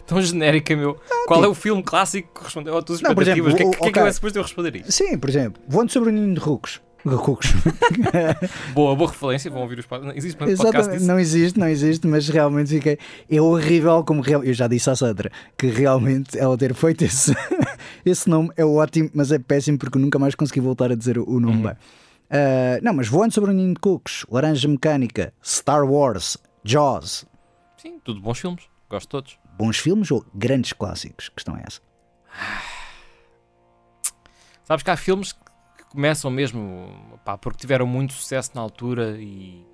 [0.06, 0.98] tão genérica, meu.
[1.28, 3.54] Qual é o filme clássico que respondeu às tuas Não, expectativas?
[3.54, 4.02] O que, é- o que é que ok.
[4.02, 4.92] eu é suposto eu responder isso?
[4.92, 6.80] Sim, por exemplo, voando sobre o ninho de rucos.
[8.74, 9.86] Boa, boa referência, vão ouvir os
[10.16, 11.08] Existe podcast Exatamente, disso?
[11.08, 12.98] não existe, não existe, mas realmente fiquei.
[13.30, 14.44] É horrível como real...
[14.44, 17.34] Eu já disse à Sandra que realmente ela ter feito esse,
[18.06, 21.24] esse nome é ótimo, mas é péssimo porque nunca mais consegui voltar a dizer o
[21.30, 21.76] o nome bem.
[22.30, 27.26] Ah, não, mas voando sobre o ninho de cucos, Laranja Mecânica, Star Wars, Jaws,
[27.78, 28.64] Sim, tudo bons filmes.
[28.90, 29.40] Gosto de todos.
[29.58, 31.30] bons filmes ou grandes clássicos?
[31.30, 31.80] Questão é essa.
[34.64, 39.66] Sabes que há filmes que começam mesmo pá, porque tiveram muito sucesso na altura e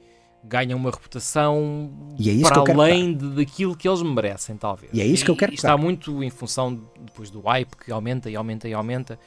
[0.43, 4.91] ganham uma reputação E é para que além de, daquilo que eles merecem, talvez.
[4.93, 5.81] E é isso que eu quero está pegar.
[5.81, 9.19] muito em função depois do hype que aumenta e aumenta e aumenta.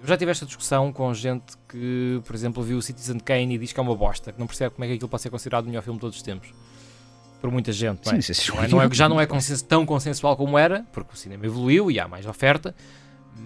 [0.00, 3.58] Eu já tive esta discussão com gente que, por exemplo, viu o Citizen Kane e
[3.58, 5.64] diz que é uma bosta, que não percebe como é que aquilo pode ser considerado
[5.64, 6.52] o melhor filme de todos os tempos.
[7.40, 8.20] Por muita gente, não é?
[8.20, 8.52] Sim, sim.
[8.52, 11.44] Não é- não é- já não é consen- tão consensual como era, porque o cinema
[11.46, 12.74] evoluiu e há mais oferta,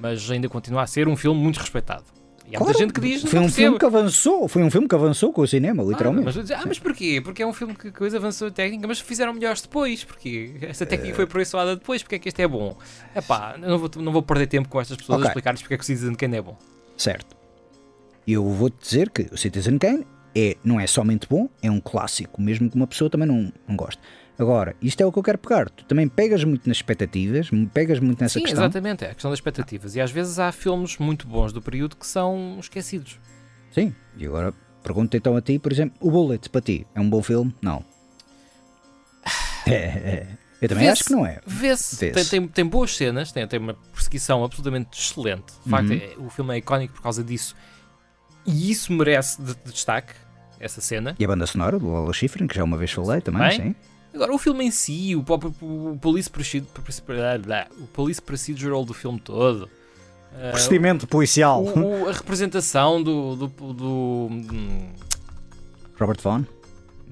[0.00, 2.04] mas ainda continua a ser um filme muito respeitado.
[2.50, 3.78] E há Claro, muita gente que diz, foi um filme percebo.
[3.78, 6.24] que avançou, foi um filme que avançou com o cinema, Ah, literalmente.
[6.24, 7.20] mas, vou dizer, ah, mas porquê?
[7.22, 10.02] Porque é um filme que coisa avançou a técnica, mas fizeram melhores depois.
[10.02, 12.02] Porque esta Eh, técnica foi aperfeiçoada depois.
[12.02, 12.76] Porque é que este é bom?
[13.14, 15.26] Epá, eu não vou, não vou perder tempo com estas pessoas Ok.
[15.26, 16.58] a explicar-lhes porque é que o Citizen Kane é bom.
[16.96, 17.36] Certo.
[18.26, 22.40] Eu vou-te dizer que o Citizen Kane é, não é somente bom, é um clássico,
[22.40, 24.00] mesmo que uma pessoa também não, não goste.
[24.40, 25.68] Agora, isto é o que eu quero pegar.
[25.68, 28.62] Tu também pegas muito nas expectativas, pegas muito nessa Sim, questão.
[28.64, 29.04] exatamente.
[29.04, 29.94] É a questão das expectativas.
[29.96, 33.20] E às vezes há filmes muito bons do período que são esquecidos.
[33.70, 33.94] Sim.
[34.16, 37.22] E agora pergunto então a ti, por exemplo, o Bullet para ti é um bom
[37.22, 37.54] filme?
[37.60, 37.84] Não.
[39.66, 40.26] É, é.
[40.62, 41.40] Eu também acho que não é.
[41.46, 41.96] Vê-se.
[41.96, 42.30] Vê-se.
[42.30, 45.52] Tem, tem, tem boas cenas, tem, tem uma perseguição absolutamente excelente.
[45.64, 45.96] De facto, Uhum.
[45.96, 47.54] é- o filme é icónico por causa disso.
[48.46, 50.12] E isso merece de, de destaque,
[50.58, 51.14] essa cena.
[51.18, 53.74] E a banda sonora do Lola Schifrin, que já uma vez falei também, Bem, sim.
[54.12, 56.28] Agora, o filme em si, o, próprio- o, police,
[57.80, 59.68] o police procedural do filme todo,
[60.36, 61.62] eh, Procedimento policial.
[61.64, 64.88] o- o- a representação do, do, do, hum,
[65.98, 66.42] Robert Vaughn,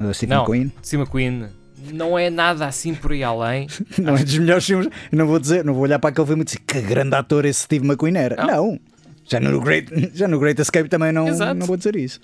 [0.00, 0.44] uh, Stephen Não.
[0.44, 0.72] Queen.
[0.82, 1.48] Steve McQueen,
[1.92, 3.68] não é nada assim por aí além.
[3.98, 4.88] Não é dos melhores filmes.
[5.12, 7.62] Não vou dizer, não vou olhar para aquele filme e dizer que grande ator esse
[7.62, 8.34] Steve McQueen era.
[8.44, 8.46] Não.
[8.72, 8.80] Não.
[9.24, 11.54] Já, no Great, já no Great Escape também não, Exato.
[11.54, 12.18] não vou dizer isso.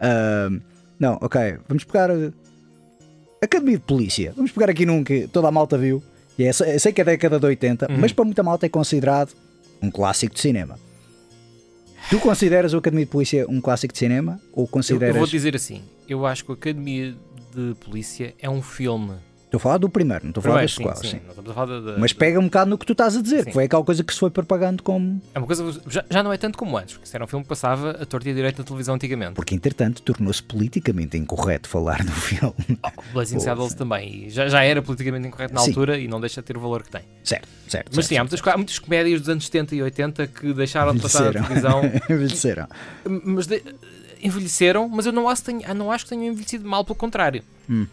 [0.00, 0.60] Ahm,
[0.98, 1.58] não, ok.
[1.66, 2.10] Vamos pegar.
[3.42, 4.32] Academia de Polícia.
[4.36, 6.02] Vamos pegar aqui num que toda a malta viu.
[6.38, 7.98] E é, eu sei que é década de 80, Uhum.
[7.98, 9.32] mas para muita malta é considerado
[9.82, 10.78] um clássico de cinema.
[12.10, 14.40] Tu consideras o Academia de Polícia um clássico de cinema?
[14.52, 15.14] Ou Eu, consideras.
[15.14, 17.14] eu vou dizer assim: eu acho que a Academia
[17.54, 19.14] de Polícia é um filme.
[19.50, 21.66] Estou a falar do primeiro, não estou a falar Primeiro, das sim, sim, a falar
[21.66, 23.44] da- da- Mas pega um bocado no que tu estás a dizer, Sim.
[23.46, 25.20] que foi aquela coisa que se foi propagando como.
[25.34, 25.80] É uma coisa.
[25.88, 28.06] Já, já não é tanto como antes, porque isso era um filme que passava a
[28.06, 29.32] torta e a direita na televisão antigamente.
[29.32, 32.54] Porque, entretanto, tornou-se politicamente incorreto falar do filme.
[32.96, 34.26] O Blazing Saddles também.
[34.26, 36.84] E já, já era politicamente incorreto na altura e não deixa de ter o valor
[36.84, 37.02] que tem.
[37.24, 37.86] certo, certo.
[37.86, 40.52] Mas certo, sim, há muitas, co- há muitas comédias dos anos 70 e 80 que
[40.54, 41.80] deixaram de passar na Envelheceram.
[41.80, 42.00] televisão.
[42.16, 42.68] Envelheceram.
[43.24, 43.62] mas de-
[44.22, 45.42] envelheceram, mas eu não acho,
[45.74, 47.42] não acho que tenham envelhecido mal, pelo contrário.
[47.68, 47.86] Hum.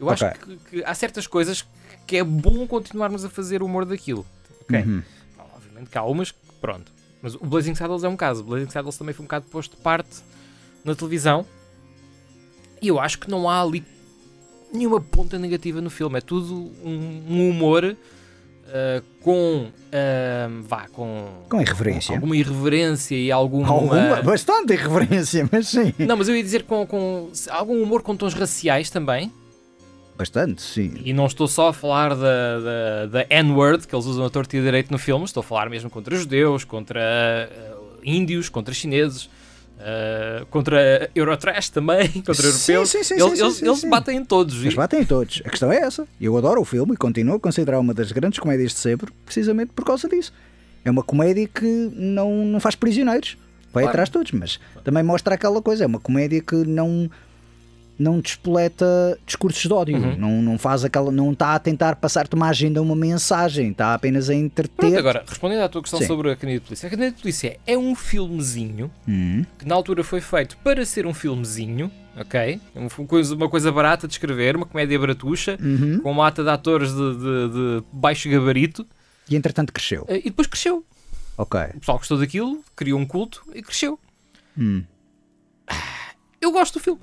[0.00, 0.38] Eu acho Ok.
[0.40, 1.66] que, que há certas coisas
[2.06, 4.26] que é bom continuarmos a fazer humor daquilo.
[4.62, 4.80] Ok?
[4.80, 5.02] Uhum.
[5.54, 6.90] Obviamente que há umas que, pronto.
[7.22, 8.40] Mas o Blazing Saddles é um caso.
[8.40, 10.22] O Blazing Saddles também foi um bocado posto de parte
[10.84, 11.44] na televisão.
[12.80, 13.84] E eu acho que não há ali
[14.72, 16.16] nenhuma ponta negativa no filme.
[16.16, 17.94] É tudo um, um humor
[18.72, 19.70] ah, com.
[19.92, 21.28] ah, vá, com.
[21.48, 22.14] Com irreverência.
[22.14, 23.68] alguma irreverência e alguma.
[23.68, 25.92] Alguma, bastante irreverência, mas sim.
[25.98, 29.32] Não, mas eu ia dizer com, com algum humor com tons raciais também.
[30.20, 30.92] Bastante, sim.
[31.04, 34.54] E não estou só a falar da, da, da N-word que eles usam a torta
[34.54, 37.00] e a direito no filme, estou a falar mesmo contra judeus, contra
[37.50, 39.30] uh, índios, contra chineses.
[39.80, 42.90] Uh, contra Eurotrash também, contra europeus.
[42.90, 43.88] sim, sim, eles sim, eles, eles sim.
[43.88, 44.54] batem em todos.
[44.62, 45.40] Mas E- batem em todos.
[45.42, 46.06] A questão é essa.
[46.20, 49.72] Eu adoro o filme e continuo a considerar uma das grandes comédias de sempre, precisamente
[49.74, 50.34] por causa disso.
[50.84, 53.38] É uma comédia que não, não faz prisioneiros.
[53.72, 53.88] Vai Claro.
[53.88, 55.84] atrás de todos, mas também mostra aquela coisa.
[55.84, 57.10] É uma comédia que não
[58.00, 60.16] não despoleta discursos de ódio, Uhum.
[60.16, 64.30] não, não faz aquela, não está a tentar passar-te uma agenda, uma mensagem, está apenas
[64.30, 64.74] a entreter.
[64.76, 66.06] Pronto, agora, respondendo à tua questão Sim.
[66.06, 66.86] sobre a Academia de Polícia.
[66.86, 71.06] A Academia de Polícia é um filmezinho Hum, que na altura foi feito para ser
[71.06, 72.60] um filmezinho, ok?
[72.74, 76.00] Um- Uma coisa, uma coisa barata de escrever, uma comédia baratuxa, uhum.
[76.00, 77.48] com uma ata de atores de, de-
[77.80, 78.86] de baixo gabarito,
[79.28, 80.04] E entretanto cresceu.
[80.08, 80.84] eh, e depois cresceu.
[81.36, 81.60] Ok.
[81.74, 83.98] O pessoal gostou daquilo, criou um culto e cresceu.
[84.58, 84.82] Hum.
[86.40, 87.00] Eu gosto do filme.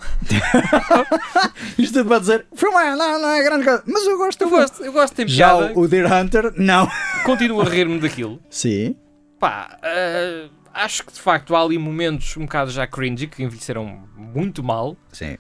[1.78, 4.42] Isto é para dizer, o filme é- não, não é grande coisa, mas eu gosto
[4.44, 5.74] Eu gosto, eu gosto, tem Já piada.
[5.78, 6.88] o, o Deer Hunter, não.
[7.24, 8.42] Continuo a rir-me daquilo.
[8.50, 8.96] Sim.
[9.40, 13.86] Pá, eh, acho que de facto há ali momentos um bocado já cringy que envelheceram
[14.16, 14.98] muito mal.
[15.14, 15.38] Sim.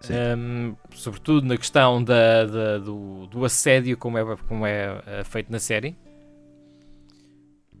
[0.00, 0.14] Sim.
[0.38, 5.50] Um, sobretudo na questão da, da- do, do assédio, como é, como é eh, feito
[5.50, 5.96] na série.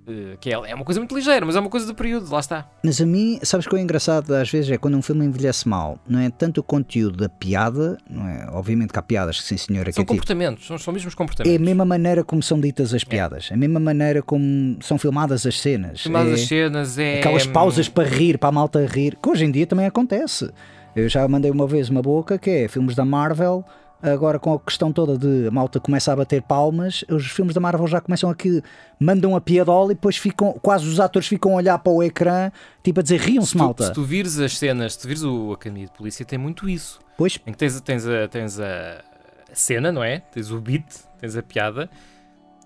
[0.08, 2.38] Eh, que é, é uma coisa muito ligeira, mas é uma coisa do período, lá
[2.38, 2.68] está.
[2.82, 5.68] Mas a mim, sabes o que é engraçado às vezes é quando um filme envelhece
[5.68, 8.48] mal, não é tanto o conteúdo da piada, não é?
[8.52, 11.12] Obviamente que há piadas que sim senhora que São é tipo, comportamentos, são, são mesmos
[11.12, 11.60] é a comportamentos.
[11.60, 16.02] mesma maneira como são ditas as piadas, a mesma maneira como são filmadas as cenas.
[16.02, 17.18] Filmadas é as cenas, é.
[17.18, 20.50] aquelas pausas para rir, para a malta rir, que hoje em dia também acontece.
[20.94, 23.64] Eu já mandei uma vez uma boca que é filmes da Marvel.
[24.02, 27.60] Agora, com a questão toda de a malta começa a bater palmas, os filmes da
[27.60, 28.62] Marvel já começam aqui,
[29.00, 32.50] mandam a piadola e depois ficam, quase os atores ficam a olhar para o ecrã,
[32.84, 33.84] tipo a dizer riam-se, malta.
[33.86, 37.00] se tu vires as cenas, se tu vires o Academia de Polícia, tem muito isso.
[37.16, 39.02] Pois, Em que tens, a- tens, a, tens a,
[39.50, 40.20] a cena, não é?
[40.20, 40.84] Tens o beat,
[41.18, 41.88] tens a piada,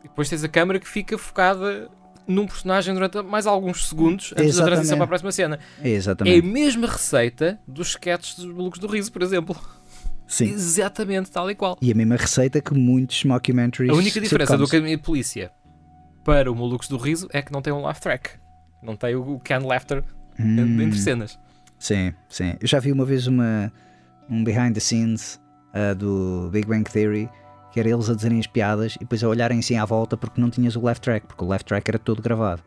[0.01, 1.89] e depois tens a câmera que fica focada
[2.27, 4.97] num personagem durante mais alguns segundos antes da transição Exatamente.
[4.97, 5.59] para a próxima cena.
[5.81, 6.43] é É a exatamente.
[6.47, 9.57] mesma receita dos sketches dos Malucos do Riso, por exemplo.
[10.31, 10.45] Sim.
[10.45, 11.77] Exatamente, tal e qual.
[11.83, 13.93] E a mesma receita que muitos mockumentaries.
[13.93, 14.65] A única diferença do.
[14.65, 15.51] Academia de Polícia
[16.25, 18.31] para o Malucos do Riso é que não tem um laugh track.
[18.81, 20.05] Não tem o can laughter
[20.39, 21.39] Hum, entre cenas.
[21.79, 22.55] Sim, sim.
[22.61, 23.71] Eu já vi uma vez uma,
[24.31, 25.41] um behind the scenes
[25.75, 27.29] ah, do Big Bang Theory
[27.73, 30.41] que era eles a dizerem as piadas e depois a olharem assim à volta porque
[30.41, 32.63] não tinhas o left track, porque o left track era todo gravado.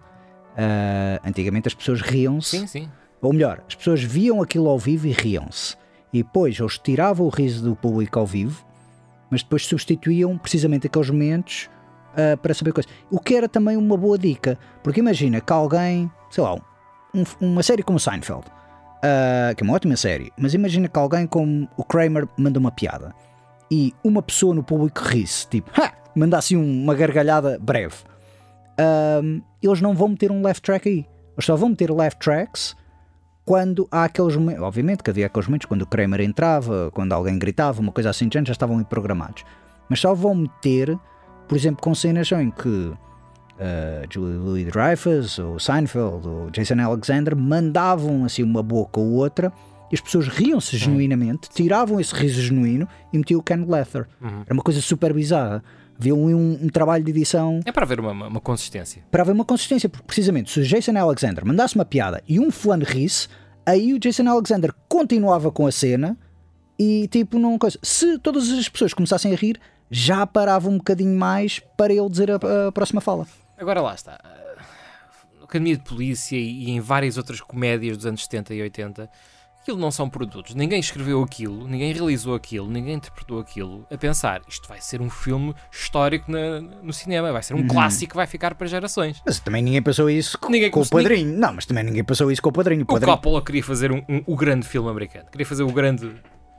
[0.57, 2.89] Ah, antigamente as pessoas riam-se, Sim, sim.
[3.21, 5.75] ou melhor, as pessoas viam aquilo ao vivo e riam-se.
[6.13, 8.63] E depois eles tiravam o riso do público ao vivo,
[9.31, 11.69] mas depois substituíam precisamente aqueles momentos
[12.15, 12.91] ah, para saber coisas.
[13.09, 16.53] O que era também uma boa dica, porque imagina que alguém, sei lá,
[17.13, 18.43] um- uma série como Seinfeld,
[19.03, 22.71] ah, que é uma ótima série, mas imagina que alguém como o Kramer manda uma
[22.71, 23.13] piada
[23.71, 25.91] e uma pessoa no público ri-se, tipo, ha!
[26.15, 27.95] manda assim uma gargalhada breve.
[28.77, 31.07] Ahm, eles não vão meter um left track aí.
[31.35, 32.75] Eles só vão meter left tracks
[33.45, 34.63] quando há aqueles momentos.
[34.63, 38.29] Obviamente que havia aqueles momentos quando o Kramer entrava, quando alguém gritava, uma coisa assim,
[38.31, 39.43] já estavam aí programados.
[39.89, 40.97] Mas só vão meter,
[41.47, 42.97] por exemplo, com cenas em que uh,
[44.09, 49.51] Julie Louis Dreyfus, ou Seinfeld, ou Jason Alexander mandavam assim uma boca ou outra
[49.91, 54.07] e as pessoas riam-se genuinamente, tiravam esse riso genuíno e metiam o Ken Leather.
[54.19, 54.41] Uhum.
[54.43, 55.63] Era uma coisa super bizarra.
[56.03, 59.01] Havia um, um- um trabalho de edição É para haver uma, uma, consistência.
[59.09, 62.51] para haver uma consistência, porque precisamente se o Jason Alexander mandasse uma piada e um
[62.51, 63.29] fulano risse,
[63.65, 66.17] aí o Jason Alexander continuava com a cena
[66.77, 67.79] e tipo não coisa.
[67.81, 69.57] Se todas as pessoas começassem a rir,
[69.89, 73.25] já parava um bocadinho mais para ele dizer a, a próxima fala.
[73.57, 74.19] Agora lá está.
[75.41, 79.09] Academia de Polícia e em várias outras comédias dos anos 70 e 80,
[79.63, 80.53] aquilo não são produtos.
[80.53, 85.09] Ninguém escreveu aquilo, ninguém realizou aquilo, ninguém interpretou aquilo a pensar isto vai ser um
[85.09, 89.21] filme histórico na- no cinema, vai ser um clássico que vai ficar para gerações.
[89.25, 91.35] Mas também ninguém passou isso co- Ninguém com o padrinho.
[91.37, 92.81] Não, mas também ninguém passou isso com o padrinho.
[92.81, 95.71] O O padrinho Coppola queria fazer um, um- o grande filme americano, queria fazer o
[95.71, 96.13] grande,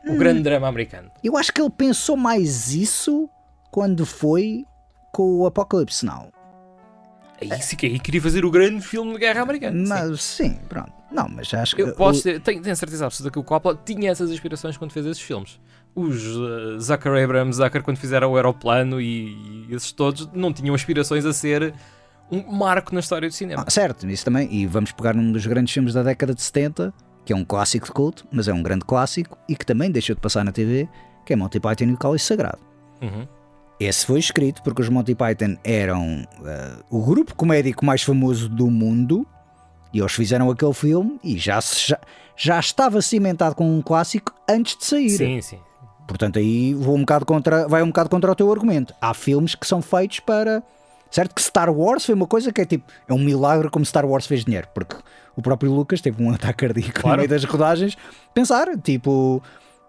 [0.07, 1.11] o grande drama americano.
[1.23, 3.29] Eu acho que ele pensou mais isso
[3.71, 4.65] quando foi
[5.13, 6.31] com o Apocalypse Now.
[7.41, 9.77] Aí sim que aí queria fazer o grande filme de guerra americana.
[9.77, 9.89] sim.
[9.89, 10.93] Mas, sim, pronto.
[11.15, 11.83] Não, mas acho que.
[11.83, 15.07] Eu posso ter, tenho, tenho certeza absoluta que o Coppola tinha essas inspirações quando fez
[15.07, 15.61] esses filmes.
[15.95, 20.75] Os uh, Zucker Abrams, Zucker, quando fizeram o Aeroplano e, e esses todos, não tinham
[20.75, 21.73] aspirações a ser
[22.33, 23.65] um marco na história do cinema.
[23.65, 24.53] Ah, certo, isso também.
[24.53, 26.93] E vamos pegar num dos grandes filmes da década de 70,
[27.25, 30.17] que é um clássico de culto, mas é um grande clássico e que também deixou
[30.17, 30.89] de passar na TV,
[31.25, 32.59] que é Monty Python e o Cálice Sagrado.
[33.01, 33.29] Uhum.
[33.79, 38.69] Esse foi escrito porque os Monty Python eram eh, o grupo comédico mais famoso do
[38.69, 39.27] mundo
[39.95, 41.99] e eles fizeram aquele filme e já, se- já,
[42.37, 45.11] já estava cimentado com um clássico antes de sair.
[45.11, 45.59] Sim, sim.
[46.07, 48.93] Portanto, aí vou um bocado contra, vai um bocado contra o teu argumento.
[49.01, 50.63] Há filmes que são feitos para.
[51.11, 52.85] Certo que Star Wars foi uma coisa que é tipo.
[53.09, 54.67] É um milagre como Star Wars fez dinheiro.
[54.75, 54.97] Porque
[55.37, 57.17] o próprio Lucas teve um ataque cardíaco Claro.
[57.17, 57.97] no meio das rodagens.
[58.35, 59.41] Pensar, tipo.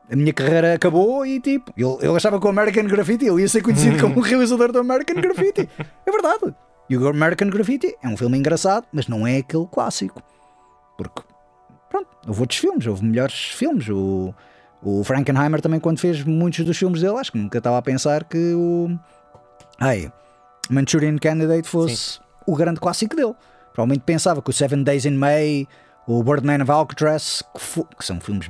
[0.09, 1.73] A minha carreira acabou e tipo.
[1.75, 4.77] Ele, ele achava que o American Graffiti ele ia ser conhecido como o realizador do
[4.79, 5.67] American Graffiti.
[6.05, 6.53] É verdade.
[6.89, 10.21] E o American Graffiti é um filme engraçado, mas não é aquele clássico.
[10.97, 11.21] Porque.
[11.89, 13.87] Pronto, houve outros filmes, houve melhores filmes.
[13.89, 14.33] O.
[14.83, 18.23] O Frankenheimer também, quando fez muitos dos filmes dele, acho que nunca estava a pensar
[18.23, 18.95] que o.
[19.79, 20.11] Ai,
[20.69, 23.33] Manchurian Candidate fosse o grande clássico dele.
[23.73, 25.67] Provavelmente pensava que o Seven Days in May,
[26.07, 28.47] o Birdman of Alcatraz, que, que são filmes,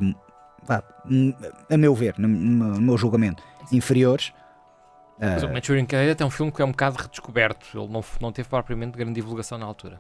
[0.68, 4.34] a meu ver, no- no meu julgamento, inferiores.
[5.20, 7.66] Mas o Manchurian Candidate é um filme que é um bocado redescoberto.
[7.74, 10.00] Ele não, não teve propriamente grande divulgação na altura.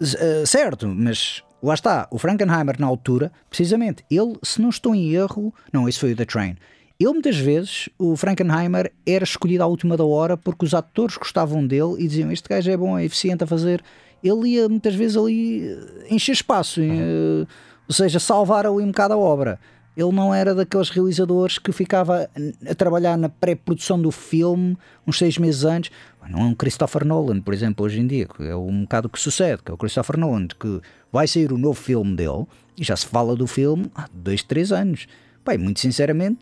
[0.00, 5.12] Eh, certo, mas lá está, o Frankenheimer na altura, precisamente, ele, se não estou em
[5.12, 6.56] erro, não, isso foi o The Train.
[6.98, 11.66] Ele muitas vezes, o Frankenheimer era escolhido à última da hora porque os atores gostavam
[11.66, 13.82] dele e diziam este gajo é bom, é eficiente a fazer.
[14.22, 17.46] Ele ia muitas vezes ali eh, encher espaço, eh,
[17.88, 19.58] ou seja, salvar ali um bocado a obra.
[19.96, 22.28] Ele não era daqueles realizadores que ficava
[22.68, 24.76] a trabalhar na pré-produção do filme
[25.06, 25.90] uns seis meses antes.
[26.28, 29.20] Não é um Christopher Nolan, por exemplo, hoje em dia, que é um bocado que
[29.20, 30.80] sucede, que é o Christopher Nolan, que
[31.12, 34.72] vai sair o novo filme dele e já se fala do filme há dois, três
[34.72, 35.06] anos.
[35.44, 36.38] Pai, muito sinceramente,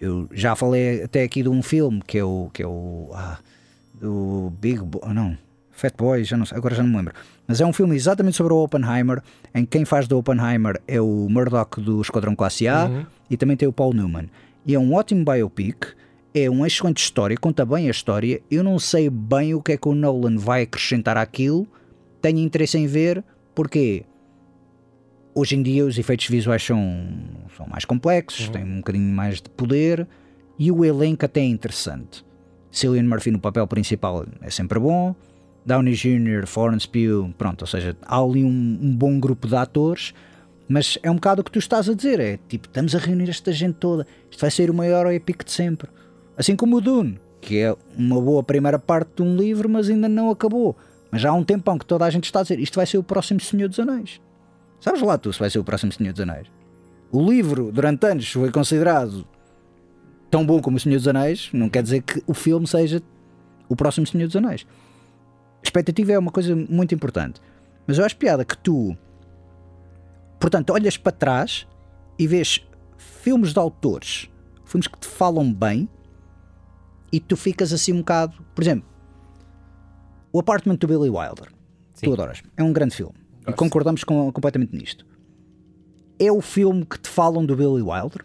[0.00, 2.50] eu já falei até aqui de um filme que é o.
[2.52, 3.38] Que é o ah,
[3.94, 5.02] do Big Boy.
[5.12, 5.36] Não,
[5.76, 7.12] Fat Boy, já não sei, agora já não me lembro.
[7.46, 9.22] Mas é um filme exatamente sobre o Oppenheimer,
[9.54, 13.58] em que quem faz do Oppenheimer é o Murdoch do Esquadrão Classe A e também
[13.58, 14.30] tem o Paul Newman.
[14.64, 15.94] E é um ótimo biopic,
[16.34, 18.40] é uma excelente história, conta bem a história.
[18.50, 21.68] Eu não sei bem o que é que o Nolan vai acrescentar àquilo,
[22.22, 23.22] tenho interesse em ver,
[23.54, 24.04] porque
[25.34, 26.80] hoje em dia os efeitos visuais são,
[27.54, 30.08] são mais complexos, têm um bocadinho mais de poder
[30.58, 32.24] e o elenco até é interessante.
[32.70, 35.14] Cillian Murphy no papel principal é sempre bom.
[35.66, 40.14] Downey Jr., Florence Pugh, pronto, ou seja, há ali um, um bom grupo de atores,
[40.68, 43.28] mas é um bocado o que tu estás a dizer, é tipo, estamos a reunir
[43.28, 45.88] esta gente toda, isto vai ser o maior épico de sempre.
[46.36, 50.08] Assim como o Dune, que é uma boa primeira parte de um livro, mas ainda
[50.08, 50.76] não acabou.
[51.10, 52.98] Mas já há um tempão que toda a gente está a dizer, isto vai ser
[52.98, 54.20] o próximo Senhor dos Anéis.
[54.80, 56.46] Sabes lá tu se vai ser o próximo Senhor dos Anéis?
[57.10, 59.26] O livro, durante anos, foi considerado
[60.30, 63.02] tão bom como o Senhor dos Anéis, não quer dizer que o filme seja
[63.68, 64.66] o próximo Senhor dos Anéis.
[65.66, 67.40] Expectativa é uma coisa muito importante.
[67.86, 68.96] Mas eu acho piada que tu,
[70.38, 71.66] portanto, olhas para trás
[72.18, 72.64] e vês
[72.96, 74.30] filmes de autores,
[74.64, 75.88] filmes que te falam bem
[77.12, 78.36] e tu ficas assim um bocado.
[78.54, 78.88] Por exemplo,
[80.32, 81.48] O Apartment do Billy Wilder.
[81.94, 82.06] Sim.
[82.06, 82.42] Tu adoras.
[82.56, 83.14] É um grande filme.
[83.40, 83.56] E Gosto.
[83.58, 85.06] concordamos com- completamente nisto.
[86.18, 88.24] É o filme que te falam do Billy Wilder?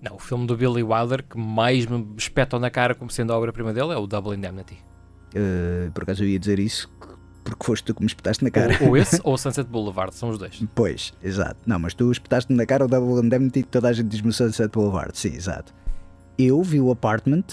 [0.00, 3.36] Não, o filme do Billy Wilder que mais me espetam na cara como sendo a
[3.38, 4.78] obra-prima dele é o Double Indemnity.
[5.34, 6.88] Uh, por acaso eu ia dizer isso
[7.42, 8.78] porque foste tu que me espetaste na cara.
[8.80, 10.62] Ou, ou esse ou Sunset Boulevard, são os dois.
[10.74, 11.56] Pois, exato.
[11.66, 14.32] Não, mas tu espetaste-me na cara o Double Indemnity que toda a gente diz-me o
[14.32, 15.16] Sunset Boulevard.
[15.18, 15.74] Sim, exato.
[16.38, 17.44] Eu vi o Apartment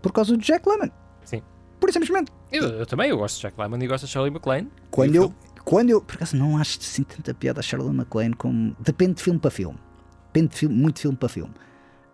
[0.00, 0.90] por causa do Jack Lemmon.
[1.24, 1.42] Sim.
[1.80, 2.30] Por simplesmente.
[2.52, 4.68] Eu, eu também, eu gosto de Jack Lemmon e gosto de Shirley MacLaine.
[4.90, 5.34] Quando E o eu,
[5.64, 6.00] quando eu.
[6.00, 8.76] Por acaso não acho assim tanta piada a Shirley MacLaine como.
[8.78, 9.78] Depende de filme para filme.
[10.32, 11.52] Depende de filme, muito de filme para filme.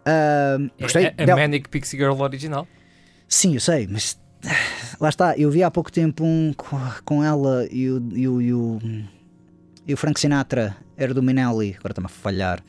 [0.06, 1.04] É- gostei.
[1.06, 2.66] é a, dela- Manic Pixie Girl original.
[3.28, 4.18] Sim, eu sei, mas
[5.00, 5.36] lá está.
[5.36, 8.78] Eu vi há pouco tempo um co- com ela e o, e o, e o,
[9.86, 12.62] e o Frank Sinatra, era do Minelli, agora está-me a falhar.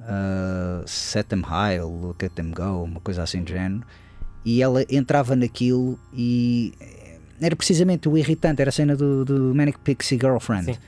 [0.00, 3.82] Uh, set them high, look at them go, uma coisa assim do género.
[4.44, 6.74] E ela entrava naquilo e
[7.40, 10.78] era precisamente o irritante, era a cena do, do Manic Pixie Girlfriend.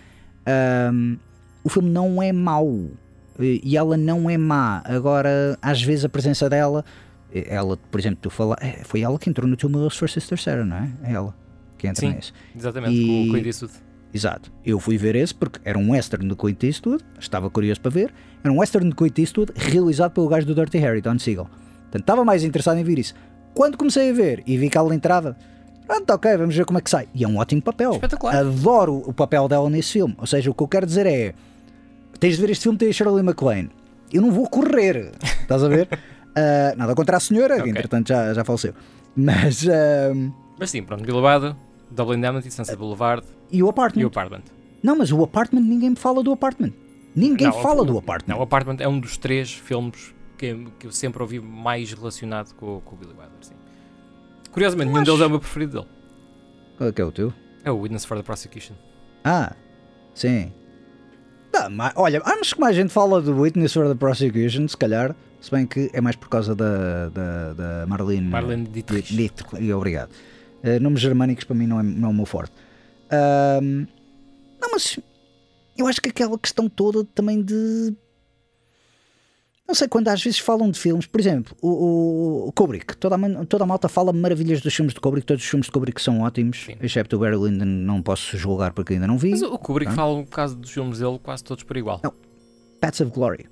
[0.92, 1.16] Um,
[1.64, 2.70] o filme não é mau
[3.38, 4.82] e ela não é má.
[4.84, 6.84] Agora, às vezes, a presença dela,
[7.32, 10.40] ela, por exemplo, tu fala, é, foi ela que entrou no Two Mills for Sister
[10.40, 10.90] Sarah, não é?
[11.04, 11.34] É ela
[11.78, 12.14] que entra Sim.
[12.14, 12.32] nesse.
[12.56, 13.74] Exatamente, E- com o Clint Eastwood.
[14.14, 14.50] Exato.
[14.64, 18.14] Eu fui ver esse porque era um western de Clint Eastwood, estava curioso para ver.
[18.42, 21.48] Era um western de Clint Eastwood realizado pelo gajo do Dirty Harry, Don Siegel.
[21.82, 23.14] Portanto, estava mais interessado em ver isso.
[23.52, 25.36] Quando comecei a ver e vi que ela entrava,
[25.86, 27.08] pronto, ok, vamos ver como é que sai.
[27.14, 27.92] E é um ótimo papel.
[27.92, 28.36] Espetacular.
[28.36, 30.14] Adoro o papel dela nesse filme.
[30.18, 31.34] Ou seja, o que eu quero dizer é:
[32.18, 33.70] tens de ver este filme, tem a Shirley MacLaine.
[34.12, 35.12] Eu não vou correr,
[35.42, 35.88] estás a ver?
[36.36, 37.70] Ah, nada contra a senhora, que Ok.
[37.72, 38.74] entretanto já, já faleceu.
[39.16, 39.66] Mas.
[39.68, 40.12] ah,
[40.58, 41.54] Mas sim, pronto, Billy Wilder,
[41.90, 44.02] Double Indemnity, Sunset Boulevard e o apartment?
[44.02, 44.42] e o Apartment.
[44.82, 46.72] Não, mas o apartment, ninguém me fala do apartment.
[47.14, 48.34] Ninguém Não, fala o- do apartment.
[48.34, 52.52] Não, o Apartment é um dos três filmes que, que eu sempre ouvi mais relacionado
[52.54, 53.30] com, com o Billy Wilder.
[53.40, 53.54] Sim.
[54.52, 55.86] Curiosamente, nenhum deles é o meu preferido dele.
[56.76, 57.32] Qual é que é o teu?
[57.64, 58.74] É o Witness for the Prosecution.
[59.24, 59.54] Ah,
[60.14, 60.52] sim.
[61.50, 65.16] Tá, mas, olha, acho que mais gente fala do Witness for the Prosecution, se calhar,
[65.46, 69.14] Se bem que é mais por causa da, da, da Marlene, Marlene Dietrich.
[69.14, 70.10] Dietrich, obrigado.
[70.64, 72.52] Uh, nomes germânicos para mim não é, não é o meu forte.
[73.12, 73.86] Ahm,
[74.60, 74.98] não, mas
[75.78, 77.94] eu acho que aquela questão toda também de.
[79.68, 83.44] Não sei, quando às vezes falam de filmes, por exemplo, o, o- Kubrick, toda a,
[83.44, 86.22] toda a malta fala maravilhas dos filmes de Kubrick, todos os filmes de Kubrick são
[86.22, 86.74] ótimos, Sim.
[86.80, 89.30] excepto o Barry Lyndon, não posso julgar porque ainda não vi.
[89.30, 92.00] Mas o Kubrick fala um caso dos filmes dele quase todos por igual.
[92.02, 92.12] Não.
[92.80, 93.46] Pets of Glory.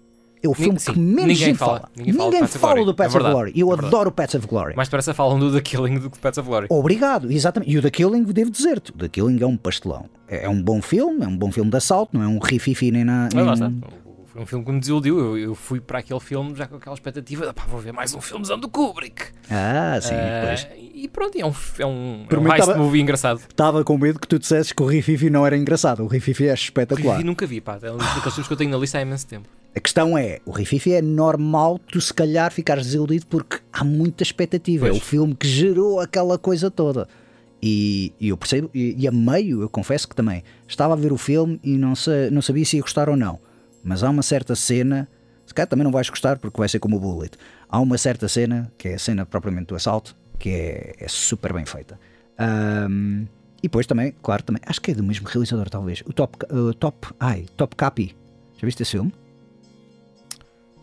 [0.45, 1.81] É o filme sim, que menos ninguém gente fala.
[1.81, 1.91] fala.
[1.97, 2.85] Ninguém fala Pets of Glory.
[2.85, 3.53] do É Pets of verdade, Glory.
[3.57, 4.77] Eu é adoro o Pets of Glory.
[4.77, 6.67] Mais depressa falam do The Killing do que Pets of Glory.
[6.69, 7.73] Obrigado, exatamente.
[7.73, 10.05] E o The Killing, devo dizer-te, o The Killing é um pastelão.
[10.29, 12.91] É, é um bom filme, é um bom filme de assalto, não é um rififi
[12.91, 13.29] nem na.
[13.35, 13.45] Nem-
[14.35, 15.19] Foi um filme que me desiludiu.
[15.19, 18.13] Eu, eu fui para aquele filme já com aquela expectativa de pá, vou ver mais
[18.15, 19.27] um filmezão do Kubrick.
[19.49, 20.67] Ah, sim, Ah, pois.
[20.95, 23.39] e pronto, é um, é um, é um heist tava- movie engraçado.
[23.49, 26.03] Estava com medo que tu dissesses que o rififi não era engraçado.
[26.03, 27.19] O rififi é espetacular.
[27.19, 27.79] Vi, nunca vi, pá.
[27.81, 29.49] É um daqueles filmes que eu tenho na lista há imenso tempo.
[29.77, 34.23] A questão é, o rififi é normal tu se calhar ficares desiludido porque há muita
[34.25, 34.87] expectativa.
[34.87, 35.01] É Pois.
[35.03, 37.09] o filme que gerou aquela coisa toda.
[37.63, 41.13] E, e eu percebo, e, e a meio, eu confesso que também estava a ver
[41.13, 43.39] o filme e não, sa- não sabia se ia gostar ou não.
[43.85, 45.07] Mas há uma certa cena,
[45.47, 47.37] se calhar também não vais gostar porque vai ser como o Bullet.
[47.69, 51.53] Há uma certa cena, que é a cena propriamente do assalto, que é, é super
[51.53, 52.01] bem feita.
[52.39, 53.27] Ahm,
[53.59, 56.03] e depois também, claro, também, acho que é do mesmo realizador, talvez.
[56.07, 58.17] O Top, uh, top, ai, Top Capi.
[58.57, 59.13] Já viste esse filme?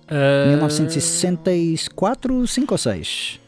[0.08, 3.40] Ah, 1964, 5 ou 6.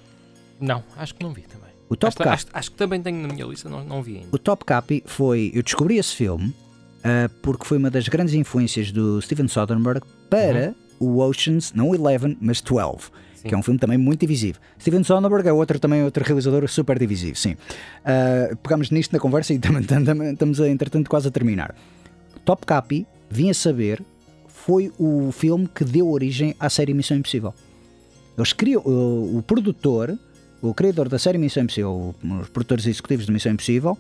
[0.60, 1.70] Não, acho que não vi também.
[1.90, 4.30] O Top acho, acho, acho que também tenho na minha lista, não, não vi ainda.
[4.32, 5.52] O Top Cap foi.
[5.54, 6.56] Eu descobri esse filme
[7.04, 11.94] ah, porque foi uma das grandes influências do Steven Soderbergh para o Oceans, não o
[11.96, 13.12] 11, mas 12.
[13.36, 13.50] Sim.
[13.50, 14.58] Que é um filme também muito divisivo.
[14.80, 17.58] Steven Soderbergh é outro, também outro realizador super divisivo, sim.
[18.06, 21.76] Ah, pegamos nisto na conversa e também também estamos, a, entretanto, quase a terminar.
[22.46, 24.02] Top Cap, vim a saber,
[24.48, 27.54] foi o filme que deu origem à série Missão Impossível.
[28.38, 30.18] Eles criam, o, o produtor,
[30.62, 33.98] o criador da série Missão Impossível, os produtores executivos de Missão Impossível,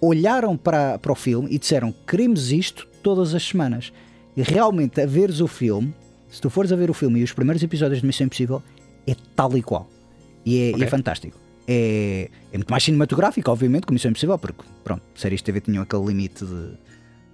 [0.00, 3.92] olharam para, para o filme e disseram: queremos isto todas as semanas.
[4.36, 5.92] E realmente, a veres o filme,
[6.30, 8.62] se tu fores a ver o filme e os primeiros episódios de Missão Impossível,
[9.06, 9.88] é tal e qual.
[10.46, 10.86] E é, é Ok.
[10.86, 11.38] fantástico.
[11.66, 15.82] É, é muito mais cinematográfico, obviamente, que Missão Impossível, porque, pronto, séries de TV tinham
[15.82, 16.72] aquele limite de,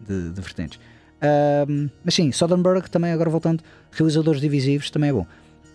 [0.07, 0.81] de, de vertentes.
[1.23, 3.63] Ahm, mas sim, Soderbergh também, agora voltando,
[3.93, 5.27] realizadores divisivos também é bom.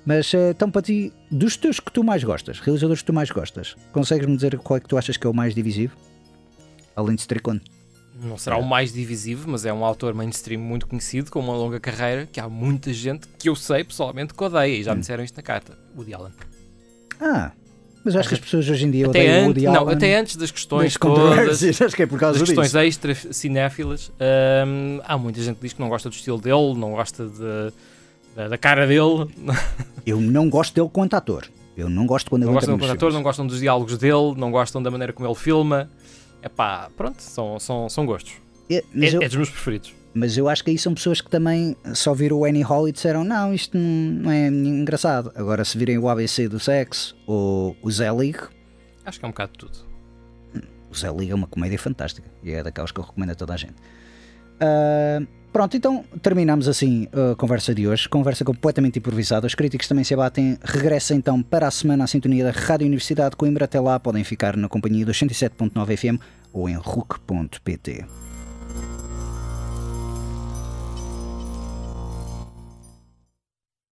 [0.05, 3.29] Mas eh, então, para ti, dos teus que tu mais gostas, realizadores que tu mais
[3.29, 5.95] gostas, consegues-me dizer qual é que tu achas que é o mais divisivo?
[6.95, 7.61] Além de Strickland.
[8.23, 11.79] Não será o mais divisivo, mas é um autor mainstream muito conhecido, com uma longa
[11.79, 14.95] carreira, que há muita gente que eu sei pessoalmente que odeia, e já Hum.
[14.95, 15.77] me disseram isto na carta.
[15.95, 16.31] Woody Allen.
[17.19, 17.51] Ah,
[18.03, 19.95] mas acho que as pessoas hoje em dia Até, odeiam Woody não, Allen.
[19.95, 22.79] até antes das questões das todas, acho que é por causa das questões disso.
[22.79, 24.11] extra cinéfilas,
[24.67, 27.73] hum, há muita gente que diz que não gosta do estilo dele, não gosta de-
[28.35, 29.27] da, da cara dele,
[30.05, 31.47] Eu não gosto dele quanto ator.
[31.77, 34.51] Eu não gosto quando não ele gostam nos ator, não gostam dos diálogos dele, não
[34.51, 35.89] gostam da maneira como ele filma.
[36.41, 38.33] É pá, pronto, são, são, são gostos.
[38.69, 39.93] É, É, eu, é dos meus preferidos.
[40.13, 42.91] mas eu acho que aí são pessoas que também só viram o Annie Hall e
[42.91, 45.31] disseram não, isto não, é engraçado.
[45.35, 48.39] Agora se virem o ABC do sexo ou o Zé League,
[49.03, 49.77] Acho que é um bocado de tudo.
[50.91, 53.53] O Zé Liga é uma comédia fantástica e é daquelas que eu recomendo a toda
[53.53, 53.75] a gente.
[54.59, 55.21] Ah,
[55.51, 58.07] pronto, então terminamos assim a conversa de hoje.
[58.07, 59.47] Conversa completamente improvisada.
[59.47, 60.57] Os críticos também se abatem.
[60.63, 63.65] Regressa então para a semana à sintonia da Rádio Universidade de Coimbra.
[63.65, 66.21] Até lá podem ficar na companhia dos 107.9 FM
[66.53, 68.30] ou em RUC.pt.